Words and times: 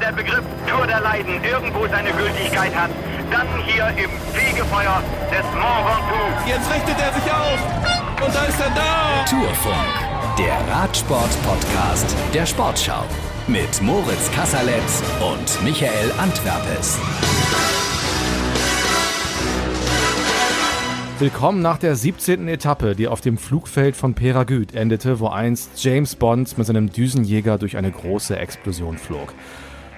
wenn 0.00 0.16
der 0.16 0.22
Begriff 0.22 0.44
Tour 0.66 0.86
der 0.86 1.00
Leiden 1.00 1.42
irgendwo 1.44 1.86
seine 1.86 2.10
Gültigkeit 2.12 2.74
hat, 2.74 2.90
dann 3.30 3.46
hier 3.66 3.88
im 3.88 4.10
Fegefeuer 4.32 5.02
des 5.30 5.44
Mont 5.52 5.84
Ventoux. 5.86 6.48
Jetzt 6.48 6.70
richtet 6.72 6.96
er 7.00 7.12
sich 7.12 7.32
auf 7.32 8.26
und 8.26 8.34
da 8.34 8.44
ist 8.44 8.60
er 8.60 8.70
da. 8.70 9.24
Tourfunk, 9.28 10.38
der 10.38 10.74
Radsport-Podcast 10.74 12.16
der 12.32 12.46
Sportschau 12.46 13.04
mit 13.46 13.82
Moritz 13.82 14.30
Kasserletz 14.32 15.02
und 15.20 15.64
Michael 15.64 16.12
Antwerpes. 16.18 16.98
Willkommen 21.18 21.60
nach 21.60 21.76
der 21.76 21.96
17. 21.96 22.48
Etappe, 22.48 22.96
die 22.96 23.06
auf 23.06 23.20
dem 23.20 23.36
Flugfeld 23.36 23.94
von 23.94 24.14
Peragüt 24.14 24.74
endete, 24.74 25.20
wo 25.20 25.28
einst 25.28 25.84
James 25.84 26.14
Bond 26.14 26.56
mit 26.56 26.66
seinem 26.66 26.90
Düsenjäger 26.90 27.58
durch 27.58 27.76
eine 27.76 27.90
große 27.90 28.38
Explosion 28.38 28.96
flog. 28.96 29.34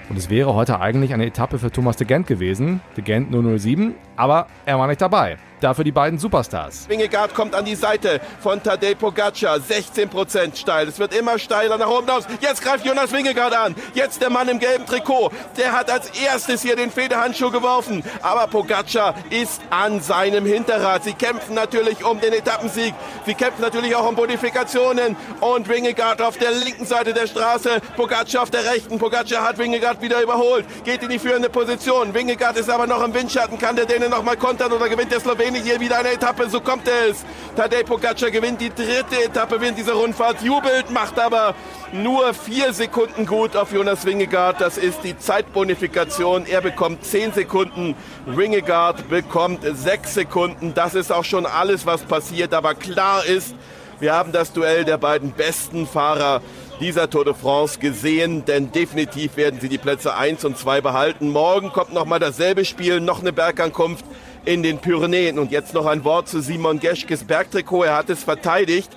Und 0.09 0.17
es 0.17 0.29
wäre 0.29 0.53
heute 0.53 0.79
eigentlich 0.79 1.13
eine 1.13 1.25
Etappe 1.25 1.57
für 1.59 1.71
Thomas 1.71 1.97
de 1.97 2.05
Gent 2.05 2.27
gewesen, 2.27 2.81
de 2.97 3.03
Gent 3.03 3.31
007, 3.31 3.93
aber 4.15 4.47
er 4.65 4.77
war 4.77 4.87
nicht 4.87 5.01
dabei. 5.01 5.37
Dafür 5.63 5.85
die 5.85 5.93
beiden 5.93 6.19
Superstars. 6.19 6.89
Wingegaard 6.89 7.33
kommt 7.33 7.55
an 7.55 7.63
die 7.63 7.75
Seite 7.75 8.19
von 8.41 8.61
Tadej 8.61 8.95
Pogacar. 8.95 9.59
16% 9.59 10.57
steil. 10.57 10.89
Es 10.89 10.99
wird 10.99 11.15
immer 11.15 11.39
steiler 11.39 11.77
nach 11.77 11.87
oben 11.87 12.09
aus. 12.09 12.25
Jetzt 12.41 12.61
greift 12.61 12.85
Jonas 12.85 13.13
Wingegaard 13.13 13.55
an. 13.55 13.75
Jetzt 13.93 14.21
der 14.21 14.29
Mann 14.29 14.49
im 14.49 14.59
gelben 14.59 14.85
Trikot. 14.85 15.31
Der 15.55 15.71
hat 15.71 15.89
als 15.89 16.09
erstes 16.21 16.63
hier 16.63 16.75
den 16.75 16.91
Federhandschuh 16.91 17.49
geworfen. 17.49 18.03
Aber 18.21 18.47
Pogacar 18.47 19.15
ist 19.29 19.61
an 19.69 20.01
seinem 20.01 20.45
Hinterrad. 20.45 21.05
Sie 21.05 21.13
kämpfen 21.13 21.53
natürlich 21.53 22.03
um 22.03 22.19
den 22.19 22.33
Etappensieg. 22.33 22.93
Sie 23.25 23.33
kämpfen 23.33 23.61
natürlich 23.61 23.95
auch 23.95 24.09
um 24.09 24.15
Bodifikationen. 24.15 25.15
Und 25.39 25.69
Wingegaard 25.69 26.21
auf 26.21 26.37
der 26.37 26.51
linken 26.51 26.85
Seite 26.85 27.13
der 27.13 27.25
Straße. 27.25 27.79
Pogacar 27.95 28.43
auf 28.43 28.51
der 28.51 28.65
rechten. 28.65 28.99
Pogacar 28.99 29.45
hat 29.45 29.57
Wingegaard 29.57 30.01
wieder 30.01 30.21
überholt. 30.21 30.65
Geht 30.83 31.03
in 31.03 31.09
die 31.09 31.19
führende 31.19 31.49
Position. 31.49 32.13
Wingegaard 32.13 32.57
ist 32.57 32.69
aber 32.69 32.85
noch 32.85 33.01
im 33.01 33.13
Windschatten. 33.13 33.57
Kann 33.57 33.77
der 33.77 33.85
Däne 33.85 34.09
noch 34.09 34.23
mal 34.23 34.35
kontern 34.35 34.73
oder 34.73 34.89
gewinnt 34.89 35.13
der 35.13 35.21
Slowenien? 35.21 35.52
Szene 35.53 35.63
hier 35.63 35.79
wieder 35.79 35.99
eine 35.99 36.13
Etappe, 36.13 36.49
so 36.49 36.59
kommt 36.61 36.87
es. 36.87 37.23
Tadej 37.55 37.83
Pogacar 37.83 38.31
gewinnt 38.31 38.59
die 38.59 38.69
dritte 38.69 39.23
Etappe 39.23 39.61
während 39.61 39.77
dieser 39.77 39.93
Rundfahrt, 39.93 40.41
jubelt, 40.41 40.89
macht 40.89 41.19
aber 41.19 41.53
nur 41.91 42.33
vier 42.33 42.73
Sekunden 42.73 43.25
gut 43.27 43.55
auf 43.55 43.71
Jonas 43.71 44.05
Wingegaard. 44.05 44.59
Das 44.59 44.77
ist 44.77 45.03
die 45.03 45.17
Zeitbonifikation. 45.17 46.47
Er 46.47 46.61
bekommt 46.61 47.05
zehn 47.05 47.31
Sekunden, 47.33 47.95
Wingegaard 48.25 49.07
bekommt 49.09 49.59
sechs 49.75 50.15
Sekunden. 50.15 50.73
Das 50.73 50.95
ist 50.95 51.11
auch 51.11 51.25
schon 51.25 51.45
alles, 51.45 51.85
was 51.85 52.01
passiert. 52.01 52.53
Aber 52.53 52.73
klar 52.73 53.23
ist, 53.25 53.53
wir 53.99 54.13
haben 54.13 54.31
das 54.31 54.53
Duell 54.53 54.85
der 54.85 54.97
beiden 54.97 55.33
besten 55.33 55.85
Fahrer 55.85 56.41
dieser 56.79 57.09
Tour 57.09 57.25
de 57.25 57.35
France 57.35 57.79
gesehen, 57.79 58.43
denn 58.45 58.71
definitiv 58.71 59.37
werden 59.37 59.59
sie 59.61 59.69
die 59.69 59.77
Plätze 59.77 60.15
1 60.15 60.43
und 60.45 60.57
2 60.57 60.81
behalten. 60.81 61.29
Morgen 61.29 61.71
kommt 61.71 61.93
nochmal 61.93 62.19
dasselbe 62.19 62.65
Spiel, 62.65 62.99
noch 62.99 63.21
eine 63.21 63.31
Bergankunft 63.31 64.03
in 64.45 64.63
den 64.63 64.79
Pyrenäen. 64.79 65.39
Und 65.39 65.51
jetzt 65.51 65.73
noch 65.73 65.85
ein 65.85 66.03
Wort 66.03 66.27
zu 66.27 66.41
Simon 66.41 66.79
Geschkes 66.79 67.23
Bergtrikot. 67.23 67.83
Er 67.83 67.95
hat 67.95 68.09
es 68.09 68.23
verteidigt. 68.23 68.89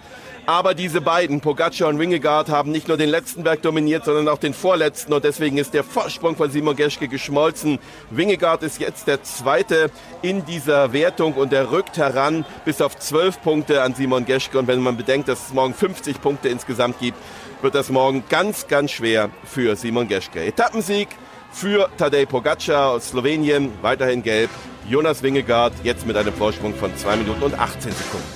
Aber 0.48 0.74
diese 0.74 1.00
beiden, 1.00 1.40
Pogacar 1.40 1.88
und 1.88 1.98
Wingegaard, 1.98 2.50
haben 2.50 2.70
nicht 2.70 2.86
nur 2.86 2.96
den 2.96 3.08
letzten 3.08 3.42
Berg 3.42 3.62
dominiert, 3.62 4.04
sondern 4.04 4.28
auch 4.28 4.38
den 4.38 4.54
vorletzten. 4.54 5.12
Und 5.12 5.24
deswegen 5.24 5.58
ist 5.58 5.74
der 5.74 5.82
Vorsprung 5.82 6.36
von 6.36 6.52
Simon 6.52 6.76
Geschke 6.76 7.08
geschmolzen. 7.08 7.80
Wingegaard 8.10 8.62
ist 8.62 8.78
jetzt 8.78 9.08
der 9.08 9.24
Zweite 9.24 9.90
in 10.22 10.44
dieser 10.46 10.92
Wertung 10.92 11.34
und 11.34 11.52
er 11.52 11.72
rückt 11.72 11.96
heran 11.96 12.44
bis 12.64 12.80
auf 12.80 12.96
zwölf 12.96 13.42
Punkte 13.42 13.82
an 13.82 13.96
Simon 13.96 14.24
Geschke. 14.24 14.56
Und 14.56 14.68
wenn 14.68 14.80
man 14.80 14.96
bedenkt, 14.96 15.26
dass 15.26 15.48
es 15.48 15.52
morgen 15.52 15.74
50 15.74 16.20
Punkte 16.20 16.48
insgesamt 16.48 17.00
gibt, 17.00 17.18
wird 17.60 17.74
das 17.74 17.90
morgen 17.90 18.22
ganz, 18.28 18.68
ganz 18.68 18.92
schwer 18.92 19.30
für 19.44 19.74
Simon 19.74 20.06
Geschke. 20.06 20.44
Etappensieg 20.44 21.08
für 21.56 21.88
Tadej 21.96 22.26
Pogacar 22.26 22.90
aus 22.90 23.08
Slowenien, 23.08 23.72
weiterhin 23.80 24.22
gelb. 24.22 24.50
Jonas 24.86 25.22
Wingegaard 25.22 25.72
jetzt 25.84 26.06
mit 26.06 26.14
einem 26.14 26.34
Vorsprung 26.34 26.74
von 26.74 26.94
2 26.94 27.16
Minuten 27.16 27.42
und 27.42 27.58
18 27.58 27.92
Sekunden. 27.92 28.26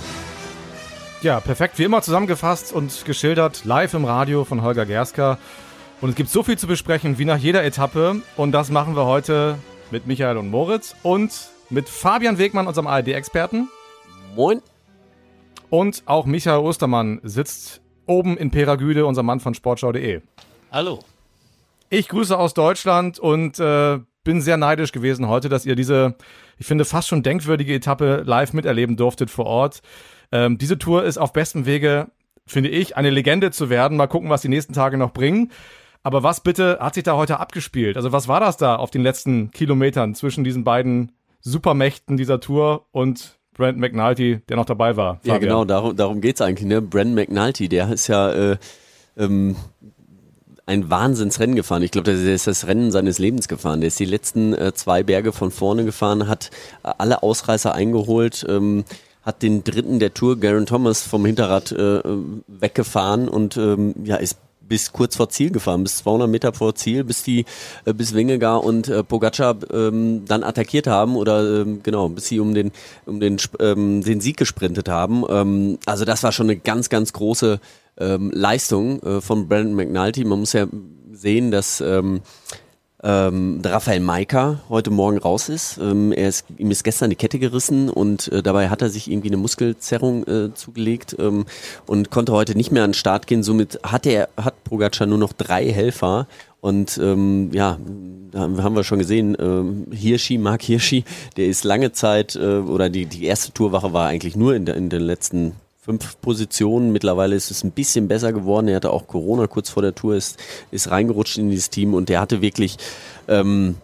Ja, 1.20 1.38
perfekt, 1.38 1.78
wie 1.78 1.84
immer 1.84 2.00
zusammengefasst 2.00 2.72
und 2.72 3.04
geschildert, 3.04 3.66
live 3.66 3.92
im 3.92 4.06
Radio 4.06 4.44
von 4.44 4.62
Holger 4.62 4.86
Gerska. 4.86 5.36
Und 6.00 6.10
es 6.10 6.16
gibt 6.16 6.30
so 6.30 6.42
viel 6.42 6.56
zu 6.56 6.66
besprechen 6.66 7.18
wie 7.18 7.26
nach 7.26 7.36
jeder 7.36 7.62
Etappe. 7.62 8.22
Und 8.38 8.52
das 8.52 8.70
machen 8.70 8.96
wir 8.96 9.04
heute 9.04 9.58
mit 9.90 10.06
Michael 10.06 10.38
und 10.38 10.48
Moritz 10.48 10.96
und 11.02 11.30
mit 11.68 11.90
Fabian 11.90 12.38
Wegmann, 12.38 12.66
unserem 12.66 12.86
ARD-Experten. 12.86 13.68
Moin. 14.34 14.62
Und 15.68 16.04
auch 16.06 16.24
Michael 16.24 16.60
Ostermann 16.60 17.20
sitzt 17.22 17.82
oben 18.06 18.38
in 18.38 18.50
Peragüde, 18.50 19.04
unser 19.04 19.22
Mann 19.22 19.40
von 19.40 19.52
sportschau.de. 19.52 20.22
Hallo. 20.72 21.00
Ich 21.92 22.06
grüße 22.06 22.38
aus 22.38 22.54
Deutschland 22.54 23.18
und 23.18 23.58
äh, 23.58 23.98
bin 24.22 24.40
sehr 24.40 24.56
neidisch 24.56 24.92
gewesen 24.92 25.26
heute, 25.26 25.48
dass 25.48 25.66
ihr 25.66 25.74
diese, 25.74 26.14
ich 26.56 26.66
finde, 26.66 26.84
fast 26.84 27.08
schon 27.08 27.24
denkwürdige 27.24 27.74
Etappe 27.74 28.22
live 28.24 28.52
miterleben 28.52 28.96
durftet 28.96 29.28
vor 29.28 29.46
Ort. 29.46 29.82
Ähm, 30.30 30.56
diese 30.56 30.78
Tour 30.78 31.02
ist 31.02 31.18
auf 31.18 31.32
bestem 31.32 31.66
Wege, 31.66 32.06
finde 32.46 32.70
ich, 32.70 32.96
eine 32.96 33.10
Legende 33.10 33.50
zu 33.50 33.70
werden. 33.70 33.96
Mal 33.96 34.06
gucken, 34.06 34.30
was 34.30 34.42
die 34.42 34.48
nächsten 34.48 34.72
Tage 34.72 34.98
noch 34.98 35.12
bringen. 35.12 35.50
Aber 36.04 36.22
was 36.22 36.42
bitte 36.42 36.78
hat 36.80 36.94
sich 36.94 37.02
da 37.02 37.16
heute 37.16 37.40
abgespielt? 37.40 37.96
Also 37.96 38.12
was 38.12 38.28
war 38.28 38.38
das 38.38 38.56
da 38.56 38.76
auf 38.76 38.92
den 38.92 39.02
letzten 39.02 39.50
Kilometern 39.50 40.14
zwischen 40.14 40.44
diesen 40.44 40.62
beiden 40.62 41.10
Supermächten 41.40 42.16
dieser 42.16 42.38
Tour 42.38 42.86
und 42.92 43.40
Brent 43.52 43.78
McNulty, 43.78 44.42
der 44.48 44.56
noch 44.56 44.64
dabei 44.64 44.96
war? 44.96 45.16
Fabian? 45.16 45.34
Ja, 45.34 45.38
genau, 45.38 45.64
darum, 45.64 45.96
darum 45.96 46.20
geht 46.20 46.36
es 46.36 46.40
eigentlich. 46.40 46.68
Ne? 46.68 46.80
Brent 46.80 47.16
McNulty, 47.16 47.68
der 47.68 47.90
ist 47.90 48.06
ja 48.06 48.30
äh, 48.30 48.58
ähm, 49.16 49.56
ein 50.70 50.88
Wahnsinnsrennen 50.88 51.56
gefahren. 51.56 51.82
Ich 51.82 51.90
glaube, 51.90 52.14
der 52.14 52.34
ist 52.34 52.46
das 52.46 52.66
Rennen 52.66 52.92
seines 52.92 53.18
Lebens 53.18 53.48
gefahren. 53.48 53.80
Der 53.80 53.88
ist 53.88 53.98
die 53.98 54.04
letzten 54.04 54.54
äh, 54.54 54.72
zwei 54.72 55.02
Berge 55.02 55.32
von 55.32 55.50
vorne 55.50 55.84
gefahren, 55.84 56.28
hat 56.28 56.50
äh, 56.84 56.92
alle 56.96 57.24
Ausreißer 57.24 57.74
eingeholt, 57.74 58.46
ähm, 58.48 58.84
hat 59.22 59.42
den 59.42 59.64
dritten 59.64 59.98
der 59.98 60.14
Tour, 60.14 60.38
Garen 60.38 60.66
Thomas, 60.66 61.02
vom 61.02 61.26
Hinterrad 61.26 61.72
äh, 61.72 62.00
weggefahren 62.46 63.28
und 63.28 63.56
ähm, 63.56 63.94
ja, 64.04 64.16
ist 64.16 64.38
bis 64.70 64.92
kurz 64.92 65.16
vor 65.16 65.28
Ziel 65.28 65.50
gefahren, 65.50 65.82
bis 65.82 65.96
200 65.98 66.30
Meter 66.30 66.52
vor 66.52 66.76
Ziel, 66.76 67.02
bis 67.02 67.24
die, 67.24 67.44
äh, 67.84 67.92
bis 67.92 68.14
Wingegar 68.14 68.62
und 68.62 68.88
äh, 68.88 69.02
Pogacar 69.02 69.56
ähm, 69.72 70.24
dann 70.26 70.44
attackiert 70.44 70.86
haben 70.86 71.16
oder 71.16 71.62
ähm, 71.62 71.80
genau, 71.82 72.08
bis 72.08 72.28
sie 72.28 72.38
um 72.38 72.54
den, 72.54 72.70
um 73.04 73.18
den, 73.18 73.36
ähm, 73.58 74.02
den 74.02 74.20
Sieg 74.20 74.36
gesprintet 74.36 74.88
haben. 74.88 75.24
Ähm, 75.28 75.78
also 75.86 76.04
das 76.04 76.22
war 76.22 76.30
schon 76.30 76.46
eine 76.46 76.56
ganz, 76.56 76.88
ganz 76.88 77.12
große 77.12 77.60
ähm, 77.98 78.30
Leistung 78.32 79.02
äh, 79.02 79.20
von 79.20 79.48
Brandon 79.48 79.74
McNulty. 79.74 80.24
Man 80.24 80.38
muss 80.38 80.52
ja 80.52 80.66
sehen, 81.12 81.50
dass 81.50 81.80
ähm, 81.80 82.20
ähm, 83.02 83.60
Raphael 83.64 84.00
Maika 84.00 84.60
heute 84.68 84.90
Morgen 84.90 85.18
raus 85.18 85.48
ist. 85.48 85.78
Ähm, 85.78 86.12
er 86.12 86.28
ist. 86.28 86.46
Ihm 86.58 86.70
ist 86.70 86.84
gestern 86.84 87.10
die 87.10 87.16
Kette 87.16 87.38
gerissen 87.38 87.88
und 87.88 88.28
äh, 88.28 88.42
dabei 88.42 88.68
hat 88.68 88.82
er 88.82 88.90
sich 88.90 89.10
irgendwie 89.10 89.28
eine 89.28 89.36
Muskelzerrung 89.36 90.26
äh, 90.26 90.54
zugelegt 90.54 91.16
ähm, 91.18 91.46
und 91.86 92.10
konnte 92.10 92.32
heute 92.32 92.54
nicht 92.56 92.72
mehr 92.72 92.84
an 92.84 92.90
den 92.90 92.94
Start 92.94 93.26
gehen. 93.26 93.42
Somit 93.42 93.80
hat 93.82 94.06
er, 94.06 94.28
hat 94.36 94.62
Pogacar 94.64 95.06
nur 95.06 95.18
noch 95.18 95.32
drei 95.32 95.70
Helfer 95.70 96.26
und 96.60 96.98
ähm, 97.02 97.50
ja, 97.52 97.78
haben 98.34 98.76
wir 98.76 98.84
schon 98.84 98.98
gesehen, 98.98 99.36
ähm, 99.40 99.86
Hirschi, 99.90 100.36
Mark 100.36 100.62
Hirschi, 100.62 101.04
der 101.36 101.46
ist 101.46 101.64
lange 101.64 101.92
Zeit, 101.92 102.36
äh, 102.36 102.58
oder 102.58 102.90
die, 102.90 103.06
die 103.06 103.24
erste 103.24 103.52
Tourwache 103.52 103.92
war 103.92 104.08
eigentlich 104.08 104.36
nur 104.36 104.54
in, 104.54 104.66
der, 104.66 104.76
in 104.76 104.90
den 104.90 105.02
letzten 105.02 105.52
fünf 105.80 106.20
Positionen. 106.20 106.92
Mittlerweile 106.92 107.34
ist 107.34 107.50
es 107.50 107.64
ein 107.64 107.72
bisschen 107.72 108.06
besser 108.08 108.32
geworden. 108.32 108.68
Er 108.68 108.76
hatte 108.76 108.90
auch 108.90 109.06
Corona 109.06 109.46
kurz 109.46 109.70
vor 109.70 109.82
der 109.82 109.94
Tour, 109.94 110.14
ist, 110.14 110.38
ist 110.70 110.90
reingerutscht 110.90 111.38
in 111.38 111.50
dieses 111.50 111.70
Team 111.70 111.94
und 111.94 112.08
der 112.08 112.20
hatte 112.20 112.42
wirklich 112.42 112.76
ähm, 113.28 113.76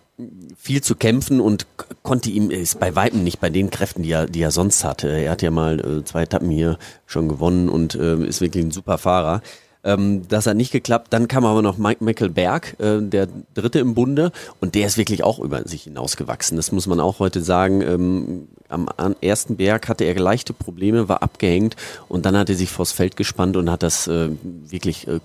viel 0.56 0.82
zu 0.82 0.94
kämpfen 0.94 1.40
und 1.40 1.66
konnte 2.02 2.30
ihm, 2.30 2.50
ist 2.50 2.80
bei 2.80 2.94
Weitem 2.94 3.22
nicht 3.24 3.40
bei 3.40 3.50
den 3.50 3.70
Kräften, 3.70 4.02
die 4.02 4.12
er, 4.12 4.26
die 4.26 4.42
er 4.42 4.50
sonst 4.50 4.84
hatte. 4.84 5.08
Er 5.08 5.32
hat 5.32 5.42
ja 5.42 5.50
mal 5.50 5.80
äh, 5.80 6.04
zwei 6.04 6.22
Etappen 6.22 6.50
hier 6.50 6.78
schon 7.06 7.28
gewonnen 7.28 7.68
und 7.68 7.94
äh, 7.94 8.16
ist 8.24 8.40
wirklich 8.40 8.64
ein 8.64 8.70
super 8.70 8.98
Fahrer. 8.98 9.42
Ähm, 9.86 10.28
das 10.28 10.46
hat 10.46 10.56
nicht 10.56 10.72
geklappt. 10.72 11.08
Dann 11.10 11.28
kam 11.28 11.46
aber 11.46 11.62
noch 11.62 11.78
Mike 11.78 12.04
Michael 12.04 12.30
Berg, 12.30 12.76
äh, 12.78 13.00
der 13.00 13.28
Dritte 13.54 13.78
im 13.78 13.94
Bunde, 13.94 14.32
und 14.60 14.74
der 14.74 14.86
ist 14.86 14.98
wirklich 14.98 15.22
auch 15.22 15.38
über 15.38 15.66
sich 15.66 15.84
hinausgewachsen. 15.84 16.56
Das 16.56 16.72
muss 16.72 16.86
man 16.86 17.00
auch 17.00 17.20
heute 17.20 17.40
sagen. 17.40 17.80
Ähm, 17.80 18.48
am 18.68 18.88
ersten 19.20 19.56
Berg 19.56 19.88
hatte 19.88 20.04
er 20.04 20.18
leichte 20.18 20.52
Probleme, 20.52 21.08
war 21.08 21.22
abgehängt 21.22 21.76
und 22.08 22.26
dann 22.26 22.36
hat 22.36 22.50
er 22.50 22.56
sich 22.56 22.70
vors 22.70 22.90
Feld 22.90 23.16
gespannt 23.16 23.56
und 23.56 23.70
hat 23.70 23.84
das 23.84 24.08
äh, 24.08 24.30
wirklich 24.42 25.06
äh, 25.06 25.20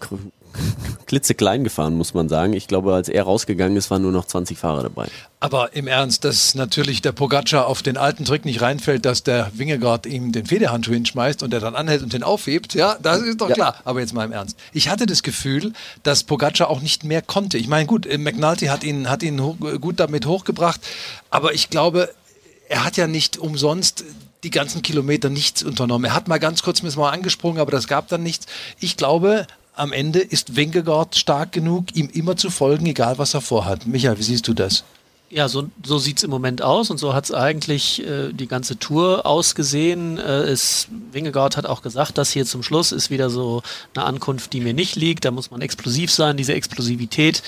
klitzeklein 1.06 1.64
gefahren, 1.64 1.96
muss 1.96 2.14
man 2.14 2.30
sagen. 2.30 2.54
Ich 2.54 2.68
glaube, 2.68 2.94
als 2.94 3.10
er 3.10 3.24
rausgegangen 3.24 3.78
ist, 3.78 3.92
waren 3.92 4.02
nur 4.02 4.12
noch 4.12 4.26
20 4.26 4.58
Fahrer 4.58 4.84
dabei. 4.84 5.08
Aber 5.40 5.76
im 5.76 5.88
Ernst, 5.88 6.24
dass 6.24 6.56
natürlich 6.56 7.02
der 7.02 7.12
Pogacar 7.12 7.68
auf 7.68 7.82
den 7.82 7.98
alten 7.98 8.26
Trick 8.26 8.46
nicht 8.46 8.62
reinfällt, 8.62 9.06
dass 9.06 9.24
der 9.24 9.52
Wingegaard 9.56 10.06
ihm 10.06 10.32
den 10.32 10.46
Federhandschuh 10.46 10.94
hinschmeißt 10.94 11.42
und 11.44 11.54
er 11.54 11.60
dann 11.60 11.76
anhält 11.76 12.04
und 12.04 12.14
den 12.14 12.24
aufhebt, 12.24 12.74
ja, 12.76 12.98
das 13.02 13.22
ist 13.22 13.42
doch 13.42 13.50
ja. 13.50 13.56
klar. 13.56 13.76
Aber 13.84 14.00
jetzt 14.00 14.14
mal 14.14 14.26
im 14.26 14.32
Ernst. 14.32 14.58
Ich 14.72 14.90
hatte 14.90 15.06
das 15.06 15.24
Gefühl, 15.24 15.74
dass 16.04 16.24
Pogacar 16.24 16.70
auch 16.70 16.82
nicht 16.82 17.04
mehr 17.04 17.22
konnte. 17.22 17.58
Ich 17.58 17.68
meine, 17.68 17.88
gut, 17.88 18.08
McNulty 18.18 18.68
hat 18.68 18.84
ihn, 18.84 19.10
hat 19.10 19.24
ihn 19.24 19.42
hoch, 19.42 19.58
gut 19.80 20.00
damit 20.00 20.26
hochgebracht, 20.26 20.80
aber 21.30 21.54
ich 21.54 21.70
glaube, 21.70 22.10
er 22.70 22.86
hat 22.86 22.98
ja 22.98 23.08
nicht 23.08 23.38
umsonst 23.38 24.06
die 24.44 24.50
ganzen 24.50 24.82
Kilometer 24.82 25.30
nichts 25.30 25.64
unternommen. 25.64 26.06
Er 26.06 26.16
hat 26.16 26.28
mal 26.28 26.40
ganz 26.40 26.64
kurz 26.64 26.82
mal 26.82 27.10
angesprungen, 27.10 27.60
aber 27.60 27.72
das 27.72 27.88
gab 27.88 28.08
dann 28.08 28.24
nichts. 28.24 28.48
Ich 28.80 28.98
glaube, 28.98 29.46
am 29.82 29.94
Ende 29.94 30.20
ist 30.20 30.56
Wingegaard 30.56 31.16
stark 31.16 31.52
genug, 31.52 31.96
ihm 31.96 32.08
immer 32.14 32.38
zu 32.38 32.52
folgen, 32.52 32.86
egal 32.86 33.18
was 33.18 33.34
er 33.34 33.42
vorhat. 33.42 33.88
Michael, 33.88 34.20
wie 34.20 34.24
siehst 34.24 34.48
du 34.48 34.54
das? 34.54 34.84
Ja, 35.32 35.48
so, 35.48 35.70
so 35.84 35.98
sieht 35.98 36.18
es 36.18 36.24
im 36.24 36.30
Moment 36.30 36.62
aus 36.62 36.92
und 36.92 37.00
so 37.00 37.16
hat 37.16 37.24
es 37.24 37.34
eigentlich 37.34 38.06
äh, 38.06 38.32
die 38.32 38.48
ganze 38.48 38.78
Tour 38.78 39.26
ausgesehen. 39.26 40.20
Äh, 40.20 40.44
es, 40.44 40.88
Wingegaard 41.12 41.58
hat 41.58 41.66
auch 41.66 41.82
gesagt, 41.82 42.20
das 42.20 42.32
hier 42.32 42.46
zum 42.46 42.62
Schluss 42.62 42.92
ist 42.92 43.10
wieder 43.10 43.32
so 43.32 43.64
eine 43.96 44.06
Ankunft, 44.06 44.54
die 44.54 44.60
mir 44.60 44.76
nicht 44.76 44.96
liegt. 44.98 45.26
Da 45.26 45.32
muss 45.32 45.50
man 45.50 45.62
explosiv 45.62 46.12
sein. 46.12 46.38
Diese 46.38 46.54
Explosivität 46.54 47.42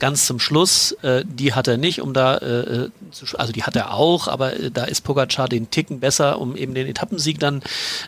ganz 0.00 0.26
zum 0.26 0.40
Schluss, 0.40 0.92
äh, 1.02 1.24
die 1.24 1.52
hat 1.52 1.68
er 1.68 1.76
nicht, 1.76 2.00
um 2.00 2.14
da, 2.14 2.38
äh, 2.38 2.46
äh 2.86 2.90
zu, 3.12 3.38
also 3.38 3.52
die 3.52 3.62
hat 3.62 3.76
er 3.76 3.94
auch, 3.94 4.26
aber 4.26 4.58
äh, 4.58 4.70
da 4.72 4.84
ist 4.84 5.02
Pogacar 5.02 5.46
den 5.46 5.70
Ticken 5.70 6.00
besser, 6.00 6.40
um 6.40 6.56
eben 6.56 6.74
den 6.74 6.88
Etappensieg 6.88 7.38
dann 7.38 7.62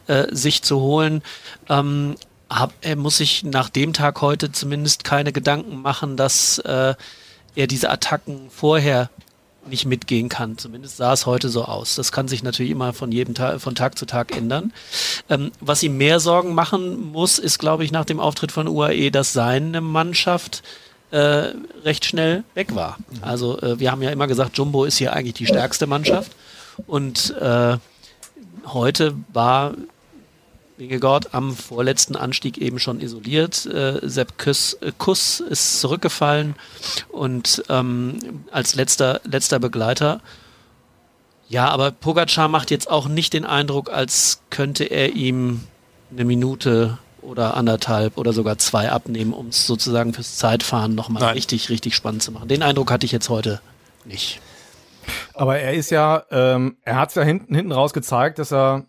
äh, 0.08 0.26
sich 0.34 0.62
zu 0.62 0.80
holen. 0.80 1.22
Ähm, 1.68 2.16
hab, 2.58 2.72
er 2.80 2.96
muss 2.96 3.16
sich 3.16 3.44
nach 3.44 3.68
dem 3.68 3.92
Tag 3.92 4.20
heute 4.20 4.52
zumindest 4.52 5.04
keine 5.04 5.32
Gedanken 5.32 5.80
machen, 5.80 6.16
dass 6.16 6.58
äh, 6.58 6.94
er 7.54 7.66
diese 7.66 7.90
Attacken 7.90 8.50
vorher 8.50 9.10
nicht 9.66 9.86
mitgehen 9.86 10.28
kann. 10.28 10.58
Zumindest 10.58 10.96
sah 10.96 11.12
es 11.12 11.26
heute 11.26 11.48
so 11.48 11.64
aus. 11.64 11.94
Das 11.94 12.10
kann 12.10 12.28
sich 12.28 12.42
natürlich 12.42 12.72
immer 12.72 12.92
von 12.92 13.12
jedem 13.12 13.34
Tag, 13.34 13.60
von 13.60 13.74
Tag 13.74 13.96
zu 13.96 14.06
Tag 14.06 14.36
ändern. 14.36 14.72
Ähm, 15.30 15.52
was 15.60 15.82
ihm 15.82 15.96
mehr 15.96 16.20
Sorgen 16.20 16.54
machen 16.54 17.12
muss, 17.12 17.38
ist, 17.38 17.58
glaube 17.58 17.84
ich, 17.84 17.92
nach 17.92 18.04
dem 18.04 18.20
Auftritt 18.20 18.52
von 18.52 18.66
UAE, 18.66 19.10
dass 19.10 19.32
seine 19.32 19.80
Mannschaft 19.80 20.62
äh, 21.10 21.52
recht 21.84 22.04
schnell 22.04 22.42
weg 22.54 22.74
war. 22.74 22.98
Also 23.20 23.60
äh, 23.60 23.78
wir 23.78 23.92
haben 23.92 24.02
ja 24.02 24.10
immer 24.10 24.26
gesagt, 24.26 24.58
Jumbo 24.58 24.84
ist 24.84 24.96
hier 24.96 25.12
eigentlich 25.12 25.34
die 25.34 25.46
stärkste 25.46 25.86
Mannschaft. 25.86 26.32
Und 26.86 27.36
äh, 27.38 27.76
heute 28.66 29.14
war 29.32 29.74
Wingegaard 30.76 31.34
am 31.34 31.54
vorletzten 31.54 32.16
Anstieg 32.16 32.58
eben 32.58 32.78
schon 32.78 33.00
isoliert. 33.00 33.66
Äh, 33.66 34.00
Sepp 34.02 34.38
Kuss, 34.38 34.74
äh, 34.74 34.92
Kuss 34.96 35.40
ist 35.40 35.80
zurückgefallen 35.80 36.54
und 37.10 37.62
ähm, 37.68 38.44
als 38.50 38.74
letzter, 38.74 39.20
letzter 39.24 39.58
Begleiter. 39.58 40.20
Ja, 41.48 41.68
aber 41.68 41.90
Pogacar 41.90 42.48
macht 42.48 42.70
jetzt 42.70 42.90
auch 42.90 43.08
nicht 43.08 43.34
den 43.34 43.44
Eindruck, 43.44 43.90
als 43.90 44.40
könnte 44.50 44.84
er 44.84 45.14
ihm 45.14 45.60
eine 46.10 46.24
Minute 46.24 46.98
oder 47.20 47.56
anderthalb 47.56 48.18
oder 48.18 48.32
sogar 48.32 48.58
zwei 48.58 48.90
abnehmen, 48.90 49.32
um 49.32 49.48
es 49.48 49.66
sozusagen 49.66 50.12
fürs 50.12 50.36
Zeitfahren 50.36 50.94
nochmal 50.94 51.32
richtig, 51.32 51.68
richtig 51.68 51.94
spannend 51.94 52.22
zu 52.22 52.32
machen. 52.32 52.48
Den 52.48 52.62
Eindruck 52.62 52.90
hatte 52.90 53.06
ich 53.06 53.12
jetzt 53.12 53.28
heute 53.28 53.60
nicht. 54.04 54.40
Aber 55.34 55.58
er 55.58 55.74
ist 55.74 55.90
ja, 55.90 56.24
ähm, 56.30 56.76
er 56.82 56.96
hat 56.96 57.10
es 57.10 57.14
ja 57.16 57.22
hinten, 57.22 57.54
hinten 57.54 57.72
raus 57.72 57.92
gezeigt, 57.92 58.38
dass 58.38 58.52
er 58.52 58.84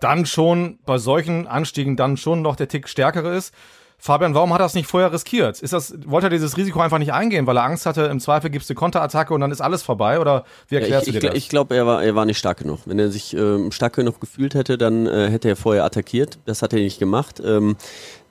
dann 0.00 0.26
schon 0.26 0.78
bei 0.84 0.98
solchen 0.98 1.46
Anstiegen 1.46 1.96
dann 1.96 2.16
schon 2.16 2.42
noch 2.42 2.56
der 2.56 2.68
Tick 2.68 2.88
stärkere 2.88 3.34
ist. 3.34 3.54
Fabian, 3.98 4.34
warum 4.34 4.52
hat 4.52 4.60
er 4.60 4.64
das 4.64 4.74
nicht 4.74 4.86
vorher 4.86 5.10
riskiert? 5.10 5.60
Ist 5.60 5.72
das, 5.72 5.94
wollte 6.04 6.26
er 6.26 6.30
dieses 6.30 6.56
Risiko 6.58 6.80
einfach 6.80 6.98
nicht 6.98 7.14
eingehen, 7.14 7.46
weil 7.46 7.56
er 7.56 7.64
Angst 7.64 7.86
hatte, 7.86 8.02
im 8.02 8.20
Zweifel 8.20 8.50
gibt 8.50 8.64
es 8.64 8.70
eine 8.70 8.74
Konterattacke 8.74 9.32
und 9.32 9.40
dann 9.40 9.50
ist 9.50 9.62
alles 9.62 9.82
vorbei? 9.82 10.20
Oder 10.20 10.44
wie 10.68 10.74
erklärst 10.74 11.06
ja, 11.06 11.14
ich, 11.14 11.14
du 11.14 11.20
dir 11.20 11.30
das? 11.30 11.38
Ich 11.38 11.48
glaube, 11.48 11.74
er 11.74 11.86
war, 11.86 12.04
er 12.04 12.14
war 12.14 12.26
nicht 12.26 12.38
stark 12.38 12.58
genug. 12.58 12.80
Wenn 12.84 12.98
er 12.98 13.10
sich 13.10 13.34
ähm, 13.34 13.72
stark 13.72 13.94
genug 13.94 14.20
gefühlt 14.20 14.54
hätte, 14.54 14.76
dann 14.76 15.06
äh, 15.06 15.30
hätte 15.30 15.48
er 15.48 15.56
vorher 15.56 15.84
attackiert. 15.84 16.38
Das 16.44 16.60
hat 16.60 16.74
er 16.74 16.80
nicht 16.80 16.98
gemacht. 16.98 17.40
Ähm, 17.44 17.76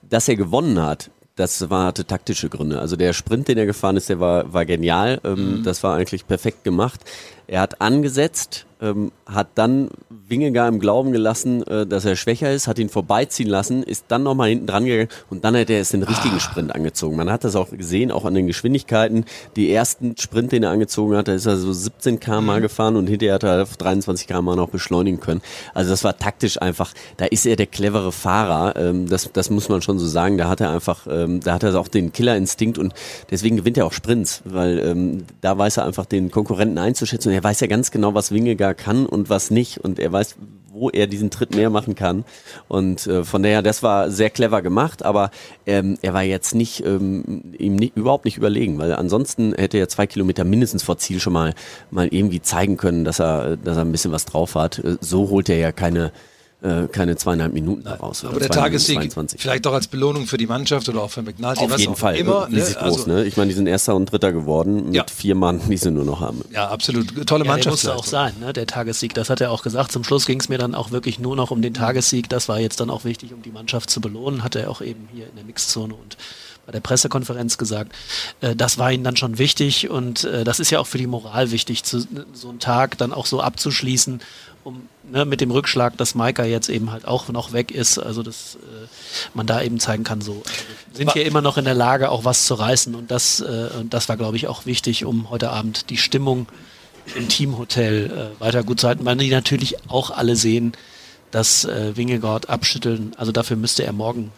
dass 0.08 0.28
er 0.28 0.36
gewonnen 0.36 0.80
hat, 0.80 1.10
das 1.34 1.68
war, 1.68 1.86
hatte 1.86 2.06
taktische 2.06 2.48
Gründe. 2.48 2.80
Also 2.80 2.96
der 2.96 3.12
Sprint, 3.12 3.48
den 3.48 3.58
er 3.58 3.66
gefahren 3.66 3.96
ist, 3.96 4.08
der 4.08 4.20
war, 4.20 4.52
war 4.52 4.64
genial. 4.64 5.20
Ähm, 5.24 5.58
mhm. 5.58 5.62
Das 5.64 5.82
war 5.82 5.96
eigentlich 5.96 6.26
perfekt 6.26 6.62
gemacht. 6.62 7.00
Er 7.48 7.60
hat 7.60 7.80
angesetzt, 7.80 8.65
ähm, 8.80 9.12
hat 9.26 9.48
dann 9.54 9.88
Wingegar 10.28 10.68
im 10.68 10.80
Glauben 10.80 11.12
gelassen, 11.12 11.66
äh, 11.66 11.86
dass 11.86 12.04
er 12.04 12.16
schwächer 12.16 12.52
ist, 12.52 12.68
hat 12.68 12.78
ihn 12.78 12.88
vorbeiziehen 12.88 13.48
lassen, 13.48 13.82
ist 13.82 14.06
dann 14.08 14.22
nochmal 14.22 14.50
hinten 14.50 14.66
dran 14.66 14.84
gegangen 14.84 15.08
und 15.30 15.44
dann 15.44 15.56
hat 15.56 15.70
er 15.70 15.80
es 15.80 15.90
den 15.90 16.02
richtigen 16.02 16.36
ah. 16.36 16.40
Sprint 16.40 16.74
angezogen. 16.74 17.16
Man 17.16 17.30
hat 17.30 17.44
das 17.44 17.56
auch 17.56 17.70
gesehen, 17.70 18.10
auch 18.10 18.24
an 18.24 18.34
den 18.34 18.46
Geschwindigkeiten. 18.46 19.24
Die 19.56 19.70
ersten 19.70 20.16
Sprint, 20.16 20.52
den 20.52 20.62
er 20.62 20.70
angezogen 20.70 21.16
hat, 21.16 21.28
da 21.28 21.34
ist 21.34 21.46
er 21.46 21.56
so 21.56 21.72
17 21.72 22.20
km 22.20 22.44
mhm. 22.44 22.60
gefahren 22.62 22.96
und 22.96 23.06
hinterher 23.06 23.34
hat 23.34 23.44
er 23.44 23.62
auf 23.62 23.76
23 23.76 24.26
km 24.26 24.44
noch 24.56 24.68
beschleunigen 24.68 25.20
können. 25.20 25.42
Also 25.74 25.90
das 25.90 26.04
war 26.04 26.18
taktisch 26.18 26.60
einfach, 26.60 26.92
da 27.16 27.24
ist 27.26 27.46
er 27.46 27.56
der 27.56 27.66
clevere 27.66 28.12
Fahrer. 28.12 28.76
Ähm, 28.76 29.08
das, 29.08 29.30
das 29.32 29.50
muss 29.50 29.68
man 29.68 29.82
schon 29.82 29.98
so 29.98 30.06
sagen. 30.06 30.38
Da 30.38 30.48
hat 30.48 30.60
er 30.60 30.70
einfach, 30.70 31.06
ähm, 31.10 31.40
da 31.40 31.54
hat 31.54 31.62
er 31.62 31.78
auch 31.78 31.88
den 31.88 32.12
Killerinstinkt 32.12 32.78
und 32.78 32.94
deswegen 33.30 33.56
gewinnt 33.56 33.78
er 33.78 33.86
auch 33.86 33.92
Sprints, 33.92 34.42
weil 34.44 34.78
ähm, 34.80 35.24
da 35.40 35.56
weiß 35.56 35.78
er 35.78 35.86
einfach 35.86 36.06
den 36.06 36.30
Konkurrenten 36.30 36.78
einzuschätzen 36.78 37.28
und 37.30 37.34
er 37.34 37.44
weiß 37.44 37.60
ja 37.60 37.66
ganz 37.66 37.90
genau, 37.90 38.14
was 38.14 38.32
Wingegar 38.32 38.65
kann 38.74 39.06
und 39.06 39.30
was 39.30 39.50
nicht 39.50 39.78
und 39.78 39.98
er 39.98 40.12
weiß, 40.12 40.36
wo 40.76 40.90
er 40.90 41.06
diesen 41.06 41.30
Tritt 41.30 41.54
mehr 41.54 41.70
machen 41.70 41.94
kann. 41.94 42.24
Und 42.68 43.06
äh, 43.06 43.24
von 43.24 43.42
daher, 43.42 43.62
das 43.62 43.82
war 43.82 44.10
sehr 44.10 44.30
clever 44.30 44.62
gemacht, 44.62 45.04
aber 45.04 45.30
ähm, 45.66 45.98
er 46.02 46.14
war 46.14 46.22
jetzt 46.22 46.54
nicht 46.54 46.84
ähm, 46.84 47.54
ihm 47.58 47.76
nicht, 47.76 47.96
überhaupt 47.96 48.24
nicht 48.24 48.36
überlegen, 48.36 48.78
weil 48.78 48.92
ansonsten 48.92 49.54
hätte 49.54 49.78
er 49.78 49.88
zwei 49.88 50.06
Kilometer 50.06 50.44
mindestens 50.44 50.82
vor 50.82 50.98
Ziel 50.98 51.18
schon 51.20 51.32
mal 51.32 51.54
mal 51.90 52.08
irgendwie 52.08 52.42
zeigen 52.42 52.76
können, 52.76 53.04
dass 53.04 53.20
er 53.20 53.56
dass 53.56 53.76
er 53.76 53.84
ein 53.84 53.92
bisschen 53.92 54.12
was 54.12 54.26
drauf 54.26 54.54
hat. 54.54 54.78
Äh, 54.78 54.96
so 55.00 55.30
holt 55.30 55.48
er 55.48 55.58
ja 55.58 55.72
keine 55.72 56.12
äh, 56.66 56.88
keine 56.88 57.16
zweieinhalb 57.16 57.52
Minuten 57.52 57.84
daraus. 57.84 58.24
Aber 58.24 58.40
der 58.40 58.48
Tagessieg 58.48 59.12
vielleicht 59.38 59.66
doch 59.66 59.72
als 59.72 59.86
Belohnung 59.86 60.26
für 60.26 60.36
die 60.36 60.48
Mannschaft 60.48 60.88
oder 60.88 61.02
auch 61.02 61.10
für 61.10 61.22
McNulty. 61.22 61.64
Auf 61.64 61.78
jeden 61.78 61.94
Fall. 61.94 62.16
Immer, 62.16 62.48
ne? 62.48 62.58
groß, 62.58 62.76
also, 62.76 63.06
ne? 63.06 63.24
Ich 63.24 63.36
meine, 63.36 63.48
die 63.48 63.54
sind 63.54 63.68
Erster 63.68 63.94
und 63.94 64.10
Dritter 64.10 64.32
geworden 64.32 64.86
mit 64.86 64.94
ja. 64.94 65.04
vier 65.14 65.36
Mann, 65.36 65.60
die 65.68 65.76
sie 65.76 65.92
nur 65.92 66.04
noch 66.04 66.20
haben. 66.20 66.42
Ja, 66.52 66.68
absolut. 66.68 67.26
Tolle 67.26 67.44
ja, 67.44 67.52
Mannschaft. 67.52 67.74
Das 67.74 67.84
musste 67.84 67.94
auch 67.94 68.04
sein, 68.04 68.34
ne? 68.40 68.52
der 68.52 68.66
Tagessieg. 68.66 69.14
Das 69.14 69.30
hat 69.30 69.40
er 69.40 69.52
auch 69.52 69.62
gesagt. 69.62 69.92
Zum 69.92 70.02
Schluss 70.02 70.26
ging 70.26 70.40
es 70.40 70.48
mir 70.48 70.58
dann 70.58 70.74
auch 70.74 70.90
wirklich 70.90 71.20
nur 71.20 71.36
noch 71.36 71.52
um 71.52 71.62
den 71.62 71.74
Tagessieg. 71.74 72.28
Das 72.28 72.48
war 72.48 72.58
jetzt 72.58 72.80
dann 72.80 72.90
auch 72.90 73.04
wichtig, 73.04 73.32
um 73.32 73.42
die 73.42 73.52
Mannschaft 73.52 73.88
zu 73.88 74.00
belohnen. 74.00 74.42
Hat 74.42 74.56
er 74.56 74.68
auch 74.68 74.80
eben 74.80 75.08
hier 75.14 75.28
in 75.28 75.36
der 75.36 75.44
Mixzone 75.44 75.94
und 75.94 76.16
bei 76.66 76.72
der 76.72 76.80
Pressekonferenz 76.80 77.58
gesagt. 77.58 77.92
Äh, 78.40 78.56
das 78.56 78.76
war 78.76 78.90
ihnen 78.90 79.04
dann 79.04 79.16
schon 79.16 79.38
wichtig 79.38 79.88
und 79.88 80.24
äh, 80.24 80.42
das 80.42 80.58
ist 80.58 80.70
ja 80.70 80.80
auch 80.80 80.86
für 80.88 80.98
die 80.98 81.06
Moral 81.06 81.52
wichtig, 81.52 81.82
so 81.84 82.48
einen 82.48 82.58
Tag 82.58 82.98
dann 82.98 83.12
auch 83.12 83.26
so 83.26 83.40
abzuschließen 83.40 84.20
um 84.66 84.88
ne, 85.04 85.24
mit 85.24 85.40
dem 85.40 85.52
Rückschlag, 85.52 85.96
dass 85.96 86.16
Maika 86.16 86.44
jetzt 86.44 86.68
eben 86.68 86.90
halt 86.90 87.06
auch 87.06 87.28
noch 87.28 87.52
weg 87.52 87.70
ist, 87.70 87.98
also 87.98 88.24
dass 88.24 88.56
äh, 88.56 88.88
man 89.32 89.46
da 89.46 89.62
eben 89.62 89.78
zeigen 89.78 90.02
kann, 90.02 90.20
so 90.20 90.42
also 90.44 90.64
sind 90.92 91.12
hier 91.12 91.24
immer 91.24 91.40
noch 91.40 91.56
in 91.56 91.64
der 91.64 91.74
Lage, 91.74 92.10
auch 92.10 92.24
was 92.24 92.46
zu 92.46 92.54
reißen. 92.54 92.96
Und 92.96 93.12
das, 93.12 93.40
äh, 93.40 93.68
und 93.78 93.94
das 93.94 94.08
war, 94.08 94.16
glaube 94.16 94.36
ich, 94.36 94.48
auch 94.48 94.66
wichtig, 94.66 95.04
um 95.04 95.30
heute 95.30 95.50
Abend 95.50 95.88
die 95.88 95.96
Stimmung 95.96 96.48
im 97.14 97.28
Teamhotel 97.28 98.34
äh, 98.36 98.40
weiter 98.40 98.64
gut 98.64 98.80
zu 98.80 98.88
halten, 98.88 99.04
weil 99.04 99.16
die 99.16 99.30
natürlich 99.30 99.88
auch 99.88 100.10
alle 100.10 100.34
sehen, 100.34 100.72
dass 101.30 101.64
äh, 101.64 101.96
Wingegaard 101.96 102.50
abschütteln, 102.50 103.12
also 103.16 103.30
dafür 103.30 103.56
müsste 103.56 103.84
er 103.84 103.92
morgen 103.92 104.32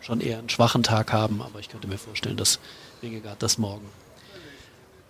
schon 0.00 0.22
eher 0.22 0.38
einen 0.38 0.48
schwachen 0.48 0.82
Tag 0.82 1.12
haben, 1.12 1.42
aber 1.42 1.60
ich 1.60 1.68
könnte 1.68 1.88
mir 1.88 1.98
vorstellen, 1.98 2.38
dass 2.38 2.58
Wingegaard 3.02 3.42
das 3.42 3.58
morgen 3.58 3.86